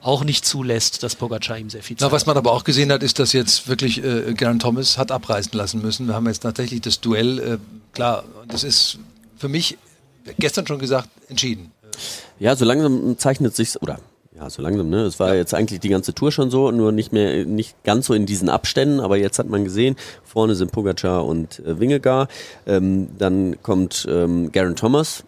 auch 0.02 0.24
nicht 0.24 0.44
zulässt, 0.44 1.02
dass 1.02 1.14
Pogacar 1.14 1.58
ihm 1.58 1.70
sehr 1.70 1.82
viel 1.82 1.96
Zeit 1.96 2.08
Na, 2.08 2.12
Was 2.12 2.26
man 2.26 2.36
aber 2.36 2.52
auch 2.52 2.64
gesehen 2.64 2.92
hat, 2.92 3.02
ist, 3.02 3.18
dass 3.18 3.32
jetzt 3.32 3.68
wirklich 3.68 4.02
äh, 4.04 4.34
Garen 4.34 4.58
Thomas 4.58 4.98
hat 4.98 5.12
abreißen 5.12 5.52
lassen 5.52 5.80
müssen. 5.80 6.06
Wir 6.08 6.14
haben 6.14 6.26
jetzt 6.26 6.40
tatsächlich 6.40 6.80
das 6.80 7.00
Duell, 7.00 7.38
äh, 7.38 7.58
klar, 7.92 8.24
das 8.48 8.64
ist 8.64 8.98
für 9.36 9.48
mich, 9.48 9.78
gestern 10.38 10.66
schon 10.66 10.78
gesagt, 10.78 11.08
entschieden. 11.28 11.70
Ja, 12.38 12.56
so 12.56 12.64
langsam 12.64 13.16
zeichnet 13.18 13.54
sich 13.54 13.80
oder 13.80 13.98
ja, 14.34 14.48
so 14.48 14.62
langsam, 14.62 14.88
ne? 14.88 15.02
Es 15.02 15.20
war 15.20 15.28
ja. 15.28 15.34
jetzt 15.34 15.54
eigentlich 15.54 15.80
die 15.80 15.90
ganze 15.90 16.14
Tour 16.14 16.32
schon 16.32 16.50
so, 16.50 16.70
nur 16.70 16.90
nicht 16.90 17.12
mehr, 17.12 17.44
nicht 17.44 17.84
ganz 17.84 18.06
so 18.06 18.14
in 18.14 18.24
diesen 18.24 18.48
Abständen, 18.48 18.98
aber 18.98 19.16
jetzt 19.18 19.38
hat 19.38 19.48
man 19.48 19.62
gesehen, 19.62 19.94
vorne 20.24 20.54
sind 20.54 20.72
Pogacar 20.72 21.26
und 21.26 21.60
äh, 21.60 21.78
Wingegar. 21.78 22.28
Ähm, 22.66 23.08
dann 23.18 23.62
kommt 23.62 24.06
ähm, 24.10 24.50
Garen 24.50 24.74
Thomas, 24.74 25.24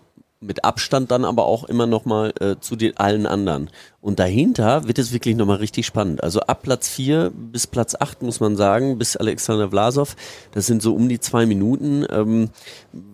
mit 0.46 0.64
Abstand 0.64 1.10
dann 1.10 1.24
aber 1.24 1.46
auch 1.46 1.64
immer 1.64 1.86
nochmal 1.86 2.32
äh, 2.40 2.56
zu 2.60 2.76
den 2.76 2.96
allen 2.96 3.26
anderen. 3.26 3.70
Und 4.04 4.18
dahinter 4.18 4.86
wird 4.86 4.98
es 4.98 5.14
wirklich 5.14 5.34
nochmal 5.34 5.56
richtig 5.56 5.86
spannend. 5.86 6.22
Also 6.22 6.40
ab 6.40 6.62
Platz 6.62 6.90
4 6.90 7.32
bis 7.34 7.66
Platz 7.66 7.94
8 7.98 8.22
muss 8.22 8.38
man 8.38 8.54
sagen, 8.54 8.98
bis 8.98 9.16
Alexander 9.16 9.70
Vlasov, 9.70 10.14
das 10.52 10.66
sind 10.66 10.82
so 10.82 10.94
um 10.94 11.08
die 11.08 11.20
zwei 11.20 11.46
Minuten. 11.46 12.04
Ähm, 12.10 12.50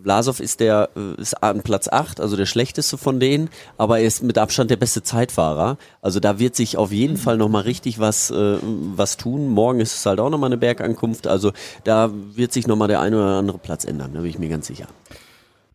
Vlasov 0.03 0.41
ist 0.41 0.59
der 0.59 0.91
äh, 0.97 1.21
ist 1.21 1.41
an 1.45 1.63
Platz 1.63 1.87
8, 1.87 2.21
also 2.21 2.37
der 2.37 2.47
schlechteste 2.47 2.99
von 2.99 3.21
denen, 3.21 3.51
aber 3.79 4.01
er 4.01 4.07
ist 4.07 4.25
mit 4.25 4.37
Abstand 4.37 4.71
der 4.73 4.79
beste 4.79 5.05
Zeitfahrer. 5.05 5.79
Also 6.03 6.19
da 6.19 6.41
wird 6.41 6.57
sich 6.57 6.77
auf 6.77 6.91
jeden 6.91 7.17
Fall 7.17 7.37
nochmal 7.37 7.63
richtig 7.63 8.01
was, 8.01 8.33
äh, 8.33 8.59
was 8.61 9.17
tun. 9.17 9.49
Morgen 9.49 9.79
ist 9.79 9.95
es 9.95 10.07
halt 10.07 10.19
auch 10.19 10.31
nochmal 10.31 10.49
eine 10.49 10.59
Bergankunft. 10.59 11.29
Also 11.29 11.53
da 11.85 12.11
wird 12.13 12.53
sich 12.53 12.67
nochmal 12.67 12.89
der 12.89 13.01
eine 13.01 13.17
oder 13.17 13.39
andere 13.39 13.59
Platz 13.59 13.85
ändern, 13.85 14.11
da 14.15 14.23
bin 14.23 14.31
ich 14.31 14.41
mir 14.41 14.49
ganz 14.49 14.67
sicher. 14.67 14.89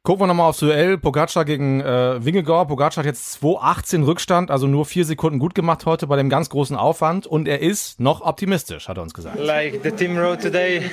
Gucken 0.06 0.22
wir 0.22 0.28
nochmal 0.28 0.50
aufs 0.50 0.60
Duell. 0.60 1.00
Pogacar 1.00 1.46
gegen 1.46 1.82
äh, 1.82 2.24
Wingegaard. 2.24 2.68
Pogacar 2.68 2.98
hat 2.98 3.06
jetzt 3.08 3.44
2,18 3.44 4.06
Rückstand, 4.06 4.52
also 4.52 4.68
nur 4.68 4.86
vier 4.86 5.04
Sekunden 5.04 5.40
gut 5.40 5.56
gemacht 5.56 5.88
heute 5.88 6.06
bei 6.06 6.16
dem 6.16 6.30
ganz 6.30 6.50
großen 6.50 6.76
Aufwand. 6.76 7.26
Und 7.26 7.48
er 7.48 7.64
ist 7.64 8.00
noch 8.00 8.22
optimistisch, 8.22 8.88
hat 8.88 8.98
er 8.98 9.02
uns 9.02 9.16
gesagt. 9.16 9.40
Like 9.40 9.80
the 9.82 9.90
team 9.90 10.16
rode 10.16 10.38
today. 10.38 10.84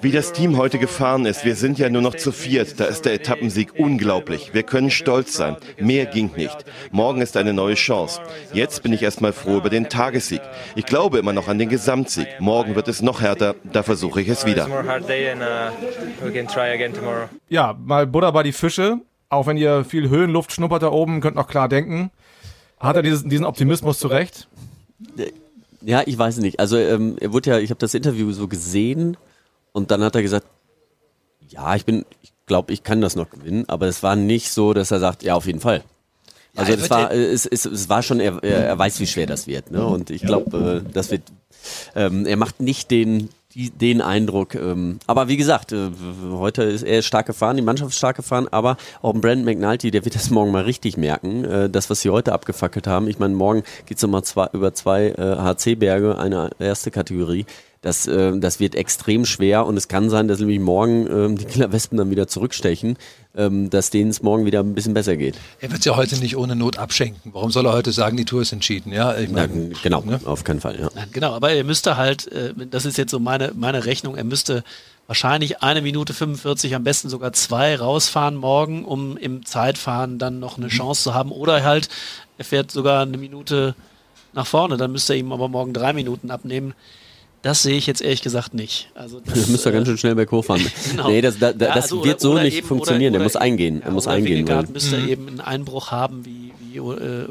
Wie 0.00 0.10
das 0.10 0.32
Team 0.32 0.56
heute 0.56 0.78
gefahren 0.78 1.26
ist, 1.26 1.44
wir 1.44 1.54
sind 1.54 1.78
ja 1.78 1.90
nur 1.90 2.00
noch 2.00 2.14
zu 2.14 2.32
viert. 2.32 2.80
Da 2.80 2.86
ist 2.86 3.04
der 3.04 3.12
Etappensieg 3.12 3.74
unglaublich. 3.76 4.54
Wir 4.54 4.62
können 4.62 4.90
stolz 4.90 5.34
sein. 5.34 5.58
Mehr 5.78 6.06
ging 6.06 6.30
nicht. 6.34 6.64
Morgen 6.92 7.20
ist 7.20 7.36
eine 7.36 7.52
neue 7.52 7.74
Chance. 7.74 8.22
Jetzt 8.54 8.82
bin 8.82 8.94
ich 8.94 9.02
erstmal 9.02 9.34
froh 9.34 9.58
über 9.58 9.68
den 9.68 9.90
Tagessieg. 9.90 10.40
Ich 10.76 10.86
glaube 10.86 11.18
immer 11.18 11.34
noch 11.34 11.48
an 11.48 11.58
den 11.58 11.68
Gesamtsieg. 11.68 12.26
Morgen 12.40 12.74
wird 12.74 12.88
es 12.88 13.02
noch 13.02 13.20
härter. 13.20 13.54
Da 13.70 13.82
versuche 13.82 14.22
ich 14.22 14.28
es 14.28 14.46
wieder. 14.46 14.66
Ja, 17.50 17.76
mal 17.84 18.06
Buddha 18.06 18.30
bei 18.30 18.42
die 18.44 18.52
Fische. 18.62 19.00
auch 19.28 19.46
wenn 19.46 19.56
ihr 19.56 19.84
viel 19.84 20.08
Höhenluft 20.08 20.52
schnuppert 20.52 20.82
da 20.82 20.90
oben, 20.92 21.20
könnt 21.20 21.36
noch 21.36 21.48
klar 21.48 21.68
denken. 21.68 22.10
Hat 22.78 22.96
er 22.96 23.02
diesen, 23.02 23.28
diesen 23.28 23.44
Optimismus 23.46 23.98
zurecht? 23.98 24.46
Ja, 25.80 26.02
ich 26.06 26.16
weiß 26.16 26.36
nicht. 26.38 26.60
Also 26.60 26.76
ähm, 26.76 27.16
er 27.20 27.32
wurde 27.32 27.50
ja, 27.50 27.58
ich 27.58 27.70
habe 27.70 27.78
das 27.78 27.94
Interview 27.94 28.30
so 28.32 28.46
gesehen 28.46 29.16
und 29.72 29.90
dann 29.90 30.02
hat 30.04 30.14
er 30.14 30.22
gesagt, 30.22 30.46
ja, 31.48 31.74
ich 31.74 31.84
bin, 31.84 32.04
ich 32.22 32.32
glaube, 32.46 32.72
ich 32.72 32.82
kann 32.82 33.00
das 33.00 33.16
noch 33.16 33.30
gewinnen, 33.30 33.64
aber 33.68 33.86
es 33.86 34.02
war 34.02 34.16
nicht 34.16 34.50
so, 34.50 34.74
dass 34.74 34.90
er 34.90 35.00
sagt, 35.00 35.22
ja, 35.22 35.34
auf 35.34 35.46
jeden 35.46 35.60
Fall. 35.60 35.82
Also 36.54 36.72
er 36.72 36.76
das 36.76 36.90
war, 36.90 37.10
es, 37.10 37.46
es, 37.46 37.64
es 37.64 37.88
war 37.88 38.02
schon, 38.02 38.20
er, 38.20 38.42
er 38.44 38.66
er 38.66 38.78
weiß, 38.78 39.00
wie 39.00 39.06
schwer 39.06 39.26
das 39.26 39.46
wird. 39.46 39.70
Ne? 39.70 39.84
Und 39.84 40.10
ich 40.10 40.22
glaube, 40.22 40.84
äh, 40.86 40.92
das 40.92 41.10
wird, 41.10 41.22
ähm, 41.94 42.26
er 42.26 42.36
macht 42.36 42.60
nicht 42.60 42.90
den, 42.90 43.30
die, 43.54 43.70
den 43.70 44.00
Eindruck. 44.00 44.54
Ähm, 44.54 44.98
aber 45.06 45.28
wie 45.28 45.36
gesagt, 45.36 45.72
äh, 45.72 45.90
heute 46.30 46.62
ist 46.62 46.82
er 46.82 47.02
stark 47.02 47.26
gefahren, 47.26 47.56
die 47.56 47.62
Mannschaft 47.62 47.90
ist 47.90 47.98
stark 47.98 48.16
gefahren, 48.16 48.48
aber 48.50 48.76
auch 49.02 49.12
Brandon 49.14 49.44
McNulty, 49.44 49.90
der 49.90 50.04
wird 50.04 50.14
das 50.14 50.30
morgen 50.30 50.50
mal 50.50 50.64
richtig 50.64 50.96
merken. 50.96 51.44
Äh, 51.44 51.70
das, 51.70 51.90
was 51.90 52.00
sie 52.00 52.10
heute 52.10 52.32
abgefackelt 52.32 52.86
haben. 52.86 53.08
Ich 53.08 53.18
meine, 53.18 53.34
morgen 53.34 53.62
geht's 53.86 54.02
nochmal 54.02 54.24
zwei, 54.24 54.48
über 54.52 54.74
zwei 54.74 55.08
äh, 55.08 55.36
HC-Berge, 55.36 56.18
eine 56.18 56.50
erste 56.58 56.90
Kategorie. 56.90 57.46
Das, 57.82 58.06
äh, 58.06 58.38
das 58.38 58.60
wird 58.60 58.76
extrem 58.76 59.24
schwer 59.26 59.66
und 59.66 59.76
es 59.76 59.88
kann 59.88 60.08
sein, 60.08 60.28
dass 60.28 60.38
nämlich 60.38 60.60
morgen 60.60 61.08
ähm, 61.08 61.36
die 61.36 61.44
Killerwespen 61.44 61.98
dann 61.98 62.10
wieder 62.10 62.28
zurückstechen, 62.28 62.96
ähm, 63.34 63.70
dass 63.70 63.90
denen 63.90 64.10
es 64.10 64.22
morgen 64.22 64.44
wieder 64.44 64.60
ein 64.60 64.74
bisschen 64.74 64.94
besser 64.94 65.16
geht. 65.16 65.34
Er 65.60 65.70
wird 65.70 65.80
es 65.80 65.84
ja 65.84 65.96
heute 65.96 66.16
nicht 66.18 66.36
ohne 66.36 66.54
Not 66.54 66.78
abschenken. 66.78 67.34
Warum 67.34 67.50
soll 67.50 67.66
er 67.66 67.72
heute 67.72 67.90
sagen, 67.90 68.16
die 68.16 68.24
Tour 68.24 68.42
ist 68.42 68.52
entschieden? 68.52 68.92
Ja, 68.92 69.18
ich 69.18 69.30
Na, 69.32 69.48
meine, 69.48 69.70
genau, 69.82 70.00
ne? 70.02 70.20
auf 70.24 70.44
keinen 70.44 70.60
Fall. 70.60 70.78
Ja. 70.78 70.90
Nein, 70.94 71.08
genau, 71.12 71.32
aber 71.32 71.50
er 71.50 71.64
müsste 71.64 71.96
halt, 71.96 72.30
äh, 72.30 72.54
das 72.70 72.84
ist 72.84 72.98
jetzt 72.98 73.10
so 73.10 73.18
meine, 73.18 73.50
meine 73.56 73.84
Rechnung, 73.84 74.16
er 74.16 74.24
müsste 74.24 74.62
wahrscheinlich 75.08 75.60
eine 75.60 75.82
Minute 75.82 76.14
45, 76.14 76.76
am 76.76 76.84
besten 76.84 77.08
sogar 77.08 77.32
zwei 77.32 77.74
rausfahren 77.74 78.36
morgen, 78.36 78.84
um 78.84 79.16
im 79.16 79.44
Zeitfahren 79.44 80.20
dann 80.20 80.38
noch 80.38 80.56
eine 80.56 80.68
Chance 80.68 81.02
zu 81.02 81.14
haben. 81.14 81.32
Oder 81.32 81.64
halt, 81.64 81.88
er 82.38 82.44
fährt 82.44 82.70
sogar 82.70 83.02
eine 83.02 83.18
Minute 83.18 83.74
nach 84.34 84.46
vorne, 84.46 84.76
dann 84.76 84.92
müsste 84.92 85.14
er 85.14 85.18
ihm 85.18 85.32
aber 85.32 85.48
morgen 85.48 85.72
drei 85.72 85.92
Minuten 85.92 86.30
abnehmen. 86.30 86.74
Das 87.42 87.62
sehe 87.62 87.76
ich 87.76 87.86
jetzt 87.88 88.00
ehrlich 88.00 88.22
gesagt 88.22 88.54
nicht. 88.54 88.90
Also 88.94 89.18
das, 89.20 89.34
Das 89.34 89.48
müsste 89.48 89.68
er 89.70 89.72
äh, 89.72 89.76
ganz 89.78 89.88
schön 89.88 89.98
schnell 89.98 90.14
berghoch 90.14 90.44
fahren. 90.44 90.64
Genau. 90.90 91.08
Nee, 91.08 91.20
das, 91.20 91.38
da, 91.38 91.52
da, 91.52 91.66
Ja, 91.66 91.74
das 91.74 91.84
also 91.84 92.04
wird 92.04 92.14
oder- 92.16 92.20
so 92.20 92.32
oder 92.32 92.42
nicht 92.44 92.58
eben- 92.58 92.66
funktionieren. 92.68 93.12
oder- 93.14 93.20
er 93.20 93.24
muss 93.24 93.36
eingehen. 93.36 93.80
Ja, 93.80 93.86
er 93.86 93.90
muss 93.92 94.06
oder 94.06 94.14
eingehen. 94.14 94.68
Müsste 94.72 94.96
eben 94.98 95.28
einen 95.28 95.40
Einbruch 95.40 95.90
haben, 95.90 96.24
wie, 96.24 96.52
wie, 96.60 96.76
äh, 96.78 97.26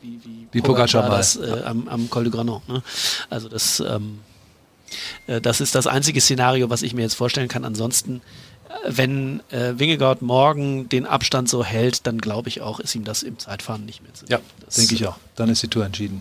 wie, 0.00 0.18
wie, 0.24 0.48
Wie 0.50 0.60
Pogacar 0.62 1.08
das 1.08 1.36
äh, 1.36 1.62
am, 1.64 1.86
am 1.88 2.10
Col 2.10 2.24
de 2.24 2.32
Granon. 2.32 2.60
Ne? 2.66 2.82
Also 3.30 3.48
das, 3.48 3.78
ähm, 3.80 4.18
äh, 5.28 5.40
das 5.40 5.60
ist 5.60 5.74
das 5.76 5.86
einzige 5.86 6.20
Szenario, 6.20 6.68
was 6.68 6.82
ich 6.82 6.92
mir 6.94 7.02
jetzt 7.02 7.14
vorstellen 7.14 7.46
kann. 7.48 7.64
Ansonsten, 7.64 8.20
äh, 8.68 8.72
wenn 8.88 9.40
äh, 9.50 9.78
Wingegaard 9.78 10.22
morgen 10.22 10.88
den 10.88 11.06
Abstand 11.06 11.48
so 11.48 11.64
hält, 11.64 12.04
dann 12.08 12.18
glaube 12.18 12.48
ich 12.48 12.62
auch, 12.62 12.80
ist 12.80 12.96
ihm 12.96 13.04
das 13.04 13.22
im 13.22 13.38
Zeitfahren 13.38 13.86
nicht 13.86 14.02
mehr 14.02 14.12
zu 14.12 14.24
Ja, 14.28 14.40
Das, 14.66 14.74
denke 14.74 14.96
ich 14.96 15.06
auch. 15.06 15.18
Dann 15.36 15.48
ist 15.50 15.62
die 15.62 15.68
Tour 15.68 15.86
entschieden. 15.86 16.20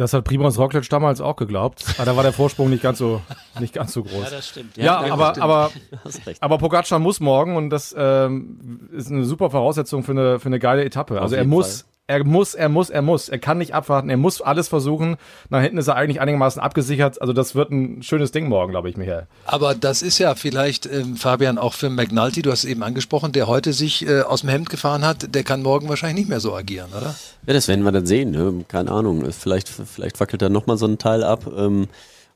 Das 0.00 0.14
hat 0.14 0.24
Primoz 0.24 0.56
Roglic 0.56 0.88
damals 0.88 1.20
auch 1.20 1.36
geglaubt. 1.36 1.84
Aber 1.98 2.06
da 2.06 2.16
war 2.16 2.22
der 2.22 2.32
Vorsprung 2.32 2.70
nicht 2.70 2.82
ganz 2.82 2.96
so, 2.96 3.20
nicht 3.58 3.74
ganz 3.74 3.92
so 3.92 4.02
groß. 4.02 4.24
Ja, 4.24 4.30
das 4.30 4.48
stimmt. 4.48 4.76
Ja, 4.78 5.06
Ja, 5.06 5.12
aber, 5.12 5.30
stimmt. 5.32 5.44
aber, 5.44 5.70
aber 6.40 6.56
Pogacar 6.56 6.98
muss 6.98 7.20
morgen 7.20 7.54
und 7.54 7.68
das 7.68 7.94
ähm, 7.96 8.88
ist 8.92 9.10
eine 9.10 9.24
super 9.24 9.50
Voraussetzung 9.50 10.02
für 10.02 10.12
eine, 10.12 10.40
für 10.40 10.46
eine 10.46 10.58
geile 10.58 10.86
Etappe. 10.86 11.20
Also 11.20 11.36
er 11.36 11.44
muss, 11.44 11.84
er 12.10 12.24
muss, 12.24 12.54
er 12.54 12.68
muss, 12.68 12.90
er 12.90 13.02
muss. 13.02 13.28
Er 13.28 13.38
kann 13.38 13.58
nicht 13.58 13.72
abwarten, 13.74 14.10
er 14.10 14.16
muss 14.16 14.40
alles 14.42 14.66
versuchen. 14.68 15.16
Nach 15.48 15.60
hinten 15.62 15.78
ist 15.78 15.86
er 15.88 15.94
eigentlich 15.94 16.20
einigermaßen 16.20 16.60
abgesichert. 16.60 17.20
Also 17.20 17.32
das 17.32 17.54
wird 17.54 17.70
ein 17.70 18.02
schönes 18.02 18.32
Ding 18.32 18.48
morgen, 18.48 18.72
glaube 18.72 18.90
ich, 18.90 18.96
Michael. 18.96 19.26
Aber 19.44 19.74
das 19.74 20.02
ist 20.02 20.18
ja 20.18 20.34
vielleicht, 20.34 20.86
ähm, 20.86 21.16
Fabian, 21.16 21.56
auch 21.58 21.74
für 21.74 21.88
McNulty, 21.88 22.42
du 22.42 22.50
hast 22.50 22.64
es 22.64 22.70
eben 22.70 22.82
angesprochen, 22.82 23.32
der 23.32 23.46
heute 23.46 23.72
sich 23.72 24.06
äh, 24.06 24.22
aus 24.22 24.40
dem 24.40 24.50
Hemd 24.50 24.68
gefahren 24.70 25.06
hat, 25.06 25.34
der 25.34 25.44
kann 25.44 25.62
morgen 25.62 25.88
wahrscheinlich 25.88 26.18
nicht 26.18 26.28
mehr 26.28 26.40
so 26.40 26.54
agieren, 26.54 26.88
oder? 26.96 27.14
Ja, 27.46 27.52
das 27.54 27.68
werden 27.68 27.84
wir 27.84 27.92
dann 27.92 28.06
sehen. 28.06 28.32
Ne? 28.32 28.64
Keine 28.68 28.90
Ahnung. 28.90 29.24
Vielleicht, 29.30 29.68
vielleicht 29.68 30.18
wackelt 30.20 30.42
da 30.42 30.48
nochmal 30.48 30.76
so 30.76 30.86
ein 30.86 30.98
Teil 30.98 31.22
ab. 31.22 31.46
Ähm, 31.56 31.86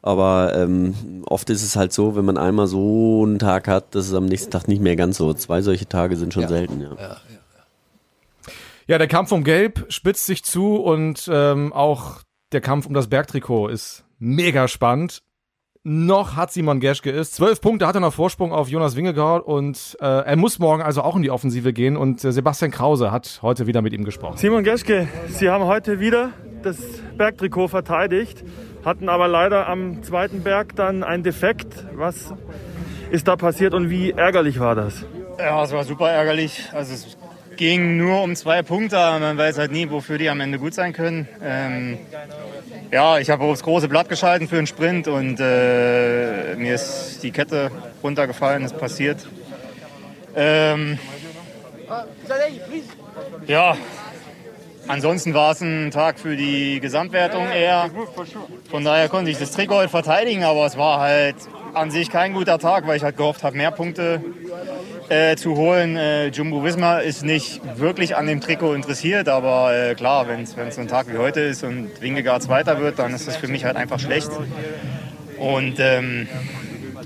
aber 0.02 0.52
ähm, 0.54 0.94
oft 1.26 1.48
ist 1.48 1.62
es 1.62 1.76
halt 1.76 1.92
so, 1.94 2.14
wenn 2.14 2.26
man 2.26 2.36
einmal 2.36 2.66
so 2.66 3.22
einen 3.24 3.38
Tag 3.38 3.68
hat, 3.68 3.94
dass 3.94 4.06
es 4.06 4.12
am 4.14 4.26
nächsten 4.26 4.50
Tag 4.50 4.68
nicht 4.68 4.82
mehr 4.82 4.96
ganz 4.96 5.16
so. 5.16 5.32
Zwei 5.32 5.62
solche 5.62 5.88
Tage 5.88 6.16
sind 6.18 6.34
schon 6.34 6.42
Ja. 6.42 6.48
selten. 6.48 6.80
Ja. 6.82 6.88
Ja, 7.00 7.16
Ja, 8.86 8.98
der 8.98 9.08
Kampf 9.08 9.32
um 9.32 9.44
Gelb 9.44 9.86
spitzt 9.88 10.26
sich 10.26 10.44
zu 10.44 10.76
und 10.76 11.28
ähm, 11.32 11.72
auch 11.72 12.20
der 12.52 12.60
Kampf 12.60 12.84
um 12.84 12.92
das 12.92 13.08
Bergtrikot 13.08 13.68
ist 13.68 14.04
mega 14.18 14.68
spannend. 14.68 15.22
Noch 15.84 16.36
hat 16.36 16.52
Simon 16.52 16.80
Geschke 16.80 17.10
es. 17.10 17.32
Zwölf 17.32 17.62
Punkte 17.62 17.86
hat 17.86 17.94
er 17.94 18.02
noch 18.02 18.12
Vorsprung 18.12 18.52
auf 18.52 18.68
Jonas 18.68 18.94
Wingegaard 18.94 19.46
und 19.46 19.96
äh, 20.00 20.04
er 20.04 20.36
muss 20.36 20.58
morgen 20.58 20.82
also 20.82 21.00
auch 21.00 21.16
in 21.16 21.22
die 21.22 21.30
Offensive 21.30 21.72
gehen 21.72 21.96
und 21.96 22.22
äh, 22.24 22.32
Sebastian 22.32 22.70
Krause 22.70 23.10
hat 23.10 23.40
heute 23.40 23.66
wieder 23.66 23.80
mit 23.80 23.94
ihm 23.94 24.04
gesprochen. 24.04 24.36
Simon 24.36 24.64
Geschke, 24.64 25.08
Sie 25.28 25.48
haben 25.48 25.64
heute 25.64 25.98
wieder 25.98 26.30
das 26.62 26.76
Bergtrikot 27.16 27.68
verteidigt, 27.68 28.44
hatten 28.84 29.08
aber 29.08 29.28
leider 29.28 29.66
am 29.66 30.02
zweiten 30.02 30.42
Berg 30.42 30.76
dann 30.76 31.04
einen 31.04 31.22
Defekt. 31.22 31.86
Was 31.94 32.34
ist 33.10 33.28
da 33.28 33.36
passiert 33.36 33.72
und 33.72 33.88
wie 33.88 34.10
ärgerlich 34.10 34.60
war 34.60 34.74
das? 34.74 35.06
Ja, 35.38 35.62
es 35.62 35.72
war 35.72 35.84
super 35.84 36.10
ärgerlich. 36.10 36.68
Also 36.72 36.94
es 36.94 37.16
ging 37.56 37.96
nur 37.96 38.23
um 38.23 38.37
zwei 38.37 38.62
Punkte, 38.62 38.99
aber 38.99 39.18
man 39.18 39.38
weiß 39.38 39.58
halt 39.58 39.73
nie, 39.73 39.90
wofür 39.90 40.18
die 40.18 40.28
am 40.28 40.40
Ende 40.40 40.58
gut 40.58 40.75
sein 40.75 40.92
können. 40.92 41.28
Ähm, 41.42 41.99
ja, 42.90 43.18
ich 43.18 43.30
habe 43.30 43.44
aufs 43.44 43.62
große 43.62 43.88
Blatt 43.88 44.08
geschalten 44.08 44.49
für 44.49 44.58
einen 44.58 44.66
Sprint 44.66 45.08
und 45.08 45.38
äh, 45.40 46.54
mir 46.56 46.75
ist 46.75 47.20
die 47.23 47.30
Kette 47.30 47.70
runtergefallen, 48.02 48.64
ist 48.64 48.78
passiert. 48.78 49.26
Ähm, 50.37 50.99
ja, 53.46 53.76
ansonsten 54.88 55.34
war 55.34 55.52
es 55.52 55.61
ein 55.61 55.90
Tag 55.90 56.18
für 56.18 56.37
die 56.37 56.80
Gesamtwertung 56.80 57.49
eher. 57.49 57.90
Von 58.70 58.84
daher 58.84 59.08
konnte 59.08 59.30
ich 59.30 59.38
das 59.38 59.52
Trikot 59.52 59.76
halt 59.76 59.90
verteidigen, 59.90 60.44
aber 60.44 60.66
es 60.66 60.76
war 60.76 61.00
halt 61.00 61.37
an 61.74 61.90
sich 61.90 62.10
kein 62.10 62.32
guter 62.32 62.58
Tag, 62.58 62.86
weil 62.86 62.96
ich 62.96 63.02
halt 63.02 63.16
gehofft 63.16 63.42
habe, 63.42 63.56
mehr 63.56 63.70
Punkte 63.70 64.20
äh, 65.08 65.36
zu 65.36 65.56
holen. 65.56 65.96
Äh, 65.96 66.28
Jumbo 66.28 66.64
Visma 66.64 66.98
ist 66.98 67.24
nicht 67.24 67.60
wirklich 67.78 68.16
an 68.16 68.26
dem 68.26 68.40
Trikot 68.40 68.74
interessiert, 68.74 69.28
aber 69.28 69.74
äh, 69.74 69.94
klar, 69.94 70.28
wenn 70.28 70.42
es 70.42 70.52
so 70.52 70.80
ein 70.80 70.88
Tag 70.88 71.12
wie 71.12 71.18
heute 71.18 71.40
ist 71.40 71.64
und 71.64 71.90
Wingegaard 72.00 72.42
Zweiter 72.42 72.80
wird, 72.80 72.98
dann 72.98 73.14
ist 73.14 73.26
das 73.28 73.36
für 73.36 73.48
mich 73.48 73.64
halt 73.64 73.76
einfach 73.76 73.98
schlecht. 73.98 74.30
Und 75.38 75.78
ähm, 75.78 76.28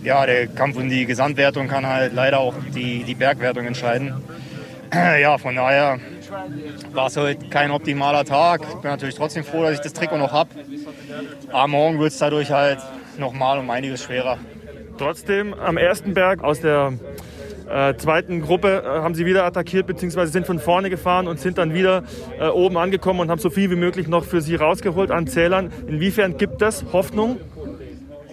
ja, 0.04 0.26
der 0.26 0.46
Kampf 0.46 0.76
um 0.76 0.88
die 0.88 1.06
Gesamtwertung 1.06 1.68
kann 1.68 1.86
halt 1.86 2.12
leider 2.12 2.38
auch 2.38 2.54
die, 2.74 3.04
die 3.04 3.14
Bergwertung 3.14 3.66
entscheiden. 3.66 4.14
Ja, 5.20 5.36
von 5.36 5.54
daher 5.54 5.98
war 6.92 7.08
es 7.08 7.16
heute 7.18 7.46
kein 7.50 7.70
optimaler 7.70 8.24
Tag. 8.24 8.62
Ich 8.62 8.76
bin 8.76 8.90
natürlich 8.90 9.16
trotzdem 9.16 9.44
froh, 9.44 9.62
dass 9.64 9.74
ich 9.74 9.80
das 9.80 9.92
Trikot 9.92 10.16
noch 10.16 10.32
habe. 10.32 10.48
Aber 11.52 11.68
morgen 11.68 11.98
wird 11.98 12.12
es 12.12 12.16
dadurch 12.18 12.50
halt 12.50 12.78
nochmal 13.18 13.58
um 13.58 13.68
einiges 13.68 14.02
schwerer. 14.02 14.38
Trotzdem 14.98 15.54
am 15.54 15.76
ersten 15.76 16.12
Berg 16.12 16.42
aus 16.42 16.60
der 16.60 16.92
äh, 17.70 17.94
zweiten 17.96 18.42
Gruppe 18.42 18.82
äh, 18.84 18.88
haben 19.00 19.14
sie 19.14 19.26
wieder 19.26 19.44
attackiert 19.44 19.86
bzw. 19.86 20.26
sind 20.26 20.46
von 20.46 20.58
vorne 20.58 20.90
gefahren 20.90 21.28
und 21.28 21.38
sind 21.38 21.58
dann 21.58 21.72
wieder 21.72 22.02
äh, 22.40 22.48
oben 22.48 22.76
angekommen 22.76 23.20
und 23.20 23.30
haben 23.30 23.38
so 23.38 23.50
viel 23.50 23.70
wie 23.70 23.76
möglich 23.76 24.08
noch 24.08 24.24
für 24.24 24.40
sie 24.40 24.56
rausgeholt 24.56 25.10
an 25.10 25.26
Zählern. 25.26 25.72
Inwiefern 25.86 26.36
gibt 26.36 26.62
es 26.62 26.84
Hoffnung? 26.92 27.38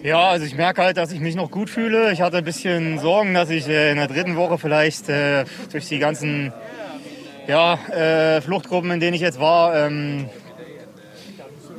Ja, 0.02 0.28
also 0.30 0.46
ich 0.46 0.56
merke 0.56 0.82
halt, 0.82 0.96
dass 0.96 1.12
ich 1.12 1.20
mich 1.20 1.34
noch 1.36 1.50
gut 1.50 1.70
fühle. 1.70 2.12
Ich 2.12 2.20
hatte 2.20 2.38
ein 2.38 2.44
bisschen 2.44 2.98
Sorgen, 2.98 3.34
dass 3.34 3.50
ich 3.50 3.68
äh, 3.68 3.90
in 3.90 3.96
der 3.96 4.08
dritten 4.08 4.36
Woche 4.36 4.58
vielleicht 4.58 5.08
äh, 5.08 5.44
durch 5.70 5.86
die 5.88 5.98
ganzen 5.98 6.52
ja, 7.46 7.74
äh, 7.90 8.40
Fluchtgruppen, 8.40 8.90
in 8.90 9.00
denen 9.00 9.14
ich 9.14 9.20
jetzt 9.20 9.38
war, 9.38 9.76
ähm, 9.76 10.28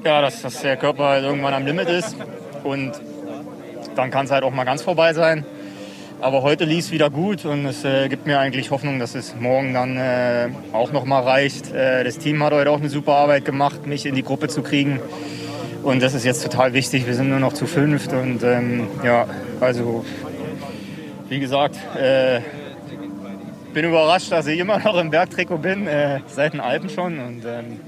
ja, 0.03 0.22
dass, 0.22 0.41
dass 0.41 0.62
der 0.62 0.77
Körper 0.77 1.06
halt 1.06 1.24
irgendwann 1.24 1.53
am 1.53 1.65
Limit 1.65 1.89
ist. 1.89 2.15
Und 2.63 2.94
dann 3.98 4.12
kann 4.12 4.25
es 4.25 4.32
halt 4.32 4.44
auch 4.44 4.54
mal 4.54 4.63
ganz 4.63 4.82
vorbei 4.82 5.13
sein. 5.13 5.46
Aber 6.20 6.42
heute 6.42 6.66
lief 6.66 6.86
es 6.86 6.92
wieder 6.92 7.10
gut 7.12 7.46
und 7.46 7.66
es 7.66 7.84
äh, 7.84 8.10
gibt 8.10 8.25
mir 8.25 8.39
eigentlich 8.39 8.72
Hoffnung, 8.72 8.98
dass 8.98 9.13
es 9.13 9.36
morgen 9.39 9.74
dann 9.74 9.98
äh, 9.98 10.50
auch 10.74 10.92
noch 10.92 11.06
mal 11.06 11.22
reicht. 11.22 11.72
Äh, 11.72 12.04
das 12.04 12.18
Team 12.18 12.42
hat 12.42 12.54
heute 12.54 12.72
auch 12.72 12.80
eine 12.80 12.89
super 12.89 13.13
Arbeit 13.13 13.46
gemacht, 13.46 13.86
mich 13.86 14.06
in 14.06 14.16
die 14.16 14.24
Gruppe 14.24 14.48
zu 14.48 14.63
kriegen. 14.63 15.00
Und 15.84 16.01
das 16.01 16.16
ist 16.16 16.25
jetzt 16.25 16.44
total 16.44 16.74
wichtig. 16.74 17.06
Wir 17.06 17.13
sind 17.13 17.30
nur 17.30 17.39
noch 17.39 17.54
zu 17.54 17.68
fünft 17.68 18.13
und 18.13 18.42
ähm, 18.44 18.88
ja, 19.04 19.27
also 19.60 20.06
wie 21.30 21.39
gesagt, 21.39 21.77
äh, 21.96 22.42
bin 23.74 23.86
überrascht, 23.86 24.32
dass 24.32 24.48
ich 24.48 24.60
immer 24.60 24.80
noch 24.80 24.98
im 24.98 25.12
Bergtrikot 25.12 25.60
bin, 25.60 25.86
äh, 25.86 26.22
seit 26.25 26.54
den 26.54 26.62
Alpen 26.62 26.89
schon. 26.89 27.20
Und 27.20 27.46
ähm, 27.46 27.80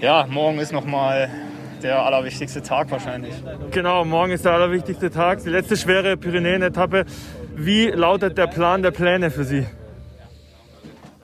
ja, 0.00 0.26
morgen 0.30 0.58
ist 0.58 0.72
noch 0.72 0.86
mal 0.86 1.28
der 1.82 2.02
allerwichtigste 2.02 2.62
Tag 2.62 2.90
wahrscheinlich. 2.90 3.34
Genau, 3.70 4.04
morgen 4.04 4.32
ist 4.32 4.44
der 4.44 4.52
allerwichtigste 4.52 5.10
Tag, 5.10 5.42
die 5.42 5.50
letzte 5.50 5.76
schwere 5.76 6.16
Pyrenäen-Etappe. 6.16 7.04
Wie 7.54 7.86
lautet 7.86 8.38
der 8.38 8.46
Plan 8.46 8.82
der 8.82 8.90
Pläne 8.90 9.30
für 9.30 9.44
Sie? 9.44 9.66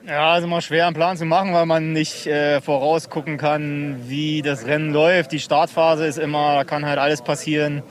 Ja, 0.07 0.37
ist 0.37 0.45
immer 0.45 0.61
schwer 0.61 0.87
einen 0.87 0.95
Plan 0.95 1.17
zu 1.17 1.25
machen, 1.25 1.55
weil 1.55 1.65
man 1.65 1.93
nicht 1.93 2.27
äh, 2.27 2.61
vorausgucken 2.61 3.39
kann, 3.39 4.03
wie 4.07 4.43
das 4.43 4.67
Rennen 4.67 4.93
läuft. 4.93 5.33
Die 5.33 5.41
Startphase 5.41 6.05
ist 6.05 6.19
immer, 6.19 6.57
da 6.57 6.65
kann 6.65 6.85
halt 6.85 6.99
alles 6.99 7.23
passieren. 7.23 7.83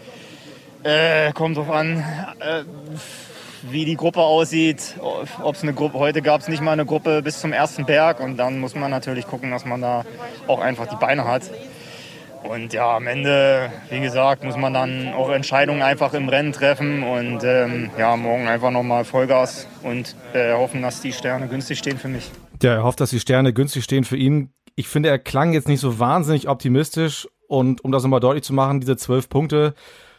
Äh, 0.83 1.31
kommt 1.33 1.57
drauf 1.57 1.71
an, 1.71 2.03
äh, 2.39 2.63
wie 3.63 3.85
die 3.85 3.95
Gruppe 3.95 4.19
aussieht. 4.19 4.95
Ob's 5.41 5.63
eine 5.63 5.73
Gruppe, 5.73 5.97
heute 5.97 6.21
gab 6.21 6.41
es 6.41 6.47
nicht 6.47 6.61
mal 6.61 6.73
eine 6.73 6.85
Gruppe 6.85 7.23
bis 7.23 7.39
zum 7.39 7.51
ersten 7.51 7.85
Berg 7.85 8.19
und 8.19 8.37
dann 8.37 8.59
muss 8.59 8.75
man 8.75 8.91
natürlich 8.91 9.25
gucken, 9.25 9.49
dass 9.49 9.65
man 9.65 9.81
da 9.81 10.03
auch 10.45 10.59
einfach 10.59 10.85
die 10.87 10.97
Beine 10.97 11.25
hat. 11.25 11.43
Und 12.43 12.73
ja, 12.73 12.97
am 12.97 13.07
Ende, 13.07 13.71
wie 13.89 14.01
gesagt, 14.01 14.43
muss 14.43 14.57
man 14.57 14.73
dann 14.73 15.13
auch 15.13 15.29
Entscheidungen 15.29 15.81
einfach 15.81 16.13
im 16.13 16.27
Rennen 16.27 16.51
treffen 16.51 17.03
und 17.03 17.43
ähm, 17.43 17.89
ja, 17.97 18.17
morgen 18.17 18.47
einfach 18.47 18.71
nochmal 18.71 19.05
Vollgas 19.05 19.67
und 19.81 20.15
äh, 20.33 20.53
hoffen, 20.53 20.81
dass 20.81 21.01
die 21.01 21.13
Sterne 21.13 21.47
günstig 21.47 21.79
stehen 21.79 21.97
für 21.97 22.09
mich. 22.09 22.31
Ja, 22.61 22.73
er 22.73 22.83
hofft, 22.83 22.99
dass 22.99 23.11
die 23.11 23.19
Sterne 23.19 23.53
günstig 23.53 23.83
stehen 23.83 24.03
für 24.03 24.17
ihn. 24.17 24.51
Ich 24.75 24.87
finde, 24.87 25.09
er 25.09 25.19
klang 25.19 25.53
jetzt 25.53 25.67
nicht 25.67 25.79
so 25.79 25.99
wahnsinnig 25.99 26.49
optimistisch 26.49 27.27
und 27.47 27.83
um 27.83 27.91
das 27.91 28.03
nochmal 28.03 28.19
deutlich 28.19 28.43
zu 28.43 28.53
machen, 28.53 28.81
diese 28.81 28.97
zwölf 28.97 29.29
Punkte 29.29 29.73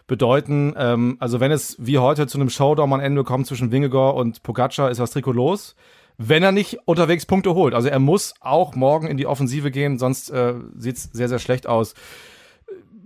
bedeuten, 0.07 0.75
ähm, 0.77 1.17
also 1.21 1.41
wenn 1.41 1.51
es 1.51 1.77
wie 1.79 1.99
heute 1.99 2.27
zu 2.27 2.39
einem 2.39 2.51
Showdown 2.51 2.93
am 2.93 3.01
Ende 3.01 3.25
kommt 3.25 3.47
zwischen 3.47 3.71
Wingegor 3.71 4.15
und 4.15 4.43
Pogacar, 4.43 4.91
ist 4.91 5.01
das 5.01 5.11
Trikot 5.11 5.33
los 5.33 5.75
wenn 6.19 6.43
er 6.43 6.53
nicht 6.53 6.79
unterwegs 6.85 7.27
Punkte 7.27 7.55
holt. 7.55 7.75
Also 7.75 7.89
er 7.89 7.99
muss 7.99 8.35
auch 8.41 8.75
morgen 8.75 9.07
in 9.07 9.17
die 9.17 9.27
Offensive 9.27 9.71
gehen, 9.71 9.99
sonst 9.99 10.31
äh, 10.31 10.55
sieht 10.77 10.97
es 10.97 11.05
sehr, 11.13 11.29
sehr 11.29 11.39
schlecht 11.39 11.67
aus. 11.67 11.95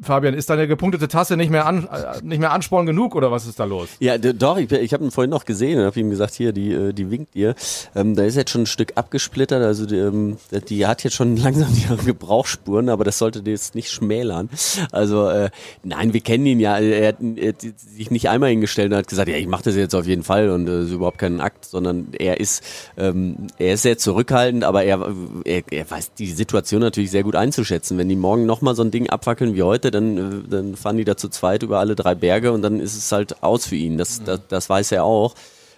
Fabian, 0.02 0.35
ist 0.35 0.50
deine 0.50 0.69
gepunktete 0.69 1.09
Tasse 1.09 1.37
nicht 1.37 1.50
mehr, 1.50 1.67
an, 1.67 1.85
äh, 1.87 2.23
nicht 2.23 2.38
mehr 2.38 2.52
Ansporn 2.52 2.87
genug 2.87 3.14
oder 3.14 3.31
was 3.31 3.47
ist 3.47 3.59
da 3.59 3.64
los? 3.64 3.88
Ja, 3.99 4.19
doch, 4.19 4.59
ich, 4.59 4.71
ich 4.71 4.93
habe 4.93 5.05
ihn 5.05 5.11
vorhin 5.11 5.31
noch 5.31 5.45
gesehen 5.45 5.78
und 5.78 5.87
habe 5.87 5.99
ihm 5.99 6.11
gesagt, 6.11 6.35
hier, 6.35 6.52
die, 6.52 6.73
äh, 6.73 6.93
die 6.93 7.11
winkt 7.11 7.35
ihr. 7.35 7.55
Ähm, 7.95 8.14
da 8.14 8.25
ist 8.25 8.37
jetzt 8.37 8.50
schon 8.50 8.62
ein 8.62 8.67
Stück 8.67 8.93
abgesplittert, 8.97 9.62
also 9.62 9.87
die, 9.87 9.97
ähm, 9.97 10.37
die 10.69 10.87
hat 10.87 11.05
jetzt 11.05 11.14
schon 11.14 11.37
langsam 11.49 11.69
die 11.75 12.05
Gebrauchsspuren, 12.05 12.88
aber 12.88 13.05
das 13.05 13.19
sollte 13.19 13.43
jetzt 13.45 13.75
nicht 13.75 13.90
schmälern. 13.90 14.49
Also 14.93 15.28
äh, 15.28 15.50
nein, 15.83 16.12
wir 16.12 16.21
kennen 16.21 16.47
ihn 16.47 16.61
ja, 16.61 16.78
er 16.78 17.09
hat, 17.09 17.17
er 17.37 17.49
hat 17.49 17.61
sich 17.61 18.11
nicht 18.11 18.28
einmal 18.28 18.50
hingestellt 18.50 18.93
und 18.93 18.99
hat 18.99 19.09
gesagt, 19.09 19.28
ja, 19.28 19.37
ich 19.37 19.47
mache 19.47 19.64
das 19.64 19.76
jetzt 19.76 19.95
auf 19.95 20.07
jeden 20.07 20.23
Fall 20.23 20.50
und 20.50 20.69
äh, 20.69 20.83
ist 20.83 20.93
überhaupt 20.93 21.19
kein 21.19 21.40
Akt, 21.40 21.64
sondern 21.64 22.09
er 22.19 22.40
ist, 22.40 22.62
ähm, 22.97 23.49
er 23.59 23.75
ist 23.75 23.83
sehr 23.83 23.99
zurückhaltend, 23.99 24.64
aber 24.64 24.85
er, 24.85 25.07
er, 25.45 25.62
er 25.71 25.90
weiß 25.90 26.12
die 26.14 26.31
Situation 26.31 26.81
natürlich 26.81 27.11
sehr 27.11 27.23
gut 27.23 27.37
einzuschätzen. 27.37 27.99
Wenn 27.99 28.09
die 28.09 28.17
morgen 28.17 28.47
nochmal 28.47 28.75
so 28.75 28.83
ein 28.83 28.90
Ding 28.90 29.09
abwackeln 29.09 29.55
wie 29.55 29.62
heute, 29.62 29.88
dann, 29.90 30.18
äh, 30.18 30.49
dann 30.49 30.76
fahren 30.76 30.97
die 30.97 31.04
da 31.04 31.16
zu 31.16 31.28
zweit 31.28 31.62
über 31.62 31.78
alle 31.78 31.95
drei 31.95 32.14
Berge 32.14 32.52
und 32.52 32.62
dann 32.62 32.80
ist 32.80 32.97
es 32.97 33.11
halt 33.12 33.42
aus 33.42 33.66
für 33.66 33.76
ihn. 33.76 33.99
Das, 33.99 34.23
das, 34.25 34.40
das 34.49 34.68
weiß 34.68 34.92
er 34.92 35.04
auch. 35.04 35.35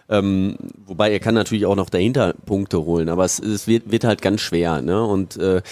Ähm, 0.09 0.57
wobei 0.87 1.12
er 1.12 1.21
kann 1.21 1.35
natürlich 1.35 1.67
auch 1.67 1.76
noch 1.76 1.88
dahinter 1.88 2.35
Punkte 2.45 2.85
holen, 2.85 3.09
aber 3.09 3.25
es, 3.25 3.38
es 3.38 3.69
wird, 3.69 3.93
wird 3.93 4.02
halt 4.02 4.21
ganz 4.21 4.40
schwer. 4.40 4.83
Ne? 4.83 5.05
Und 5.05 5.37
äh, 5.37 5.62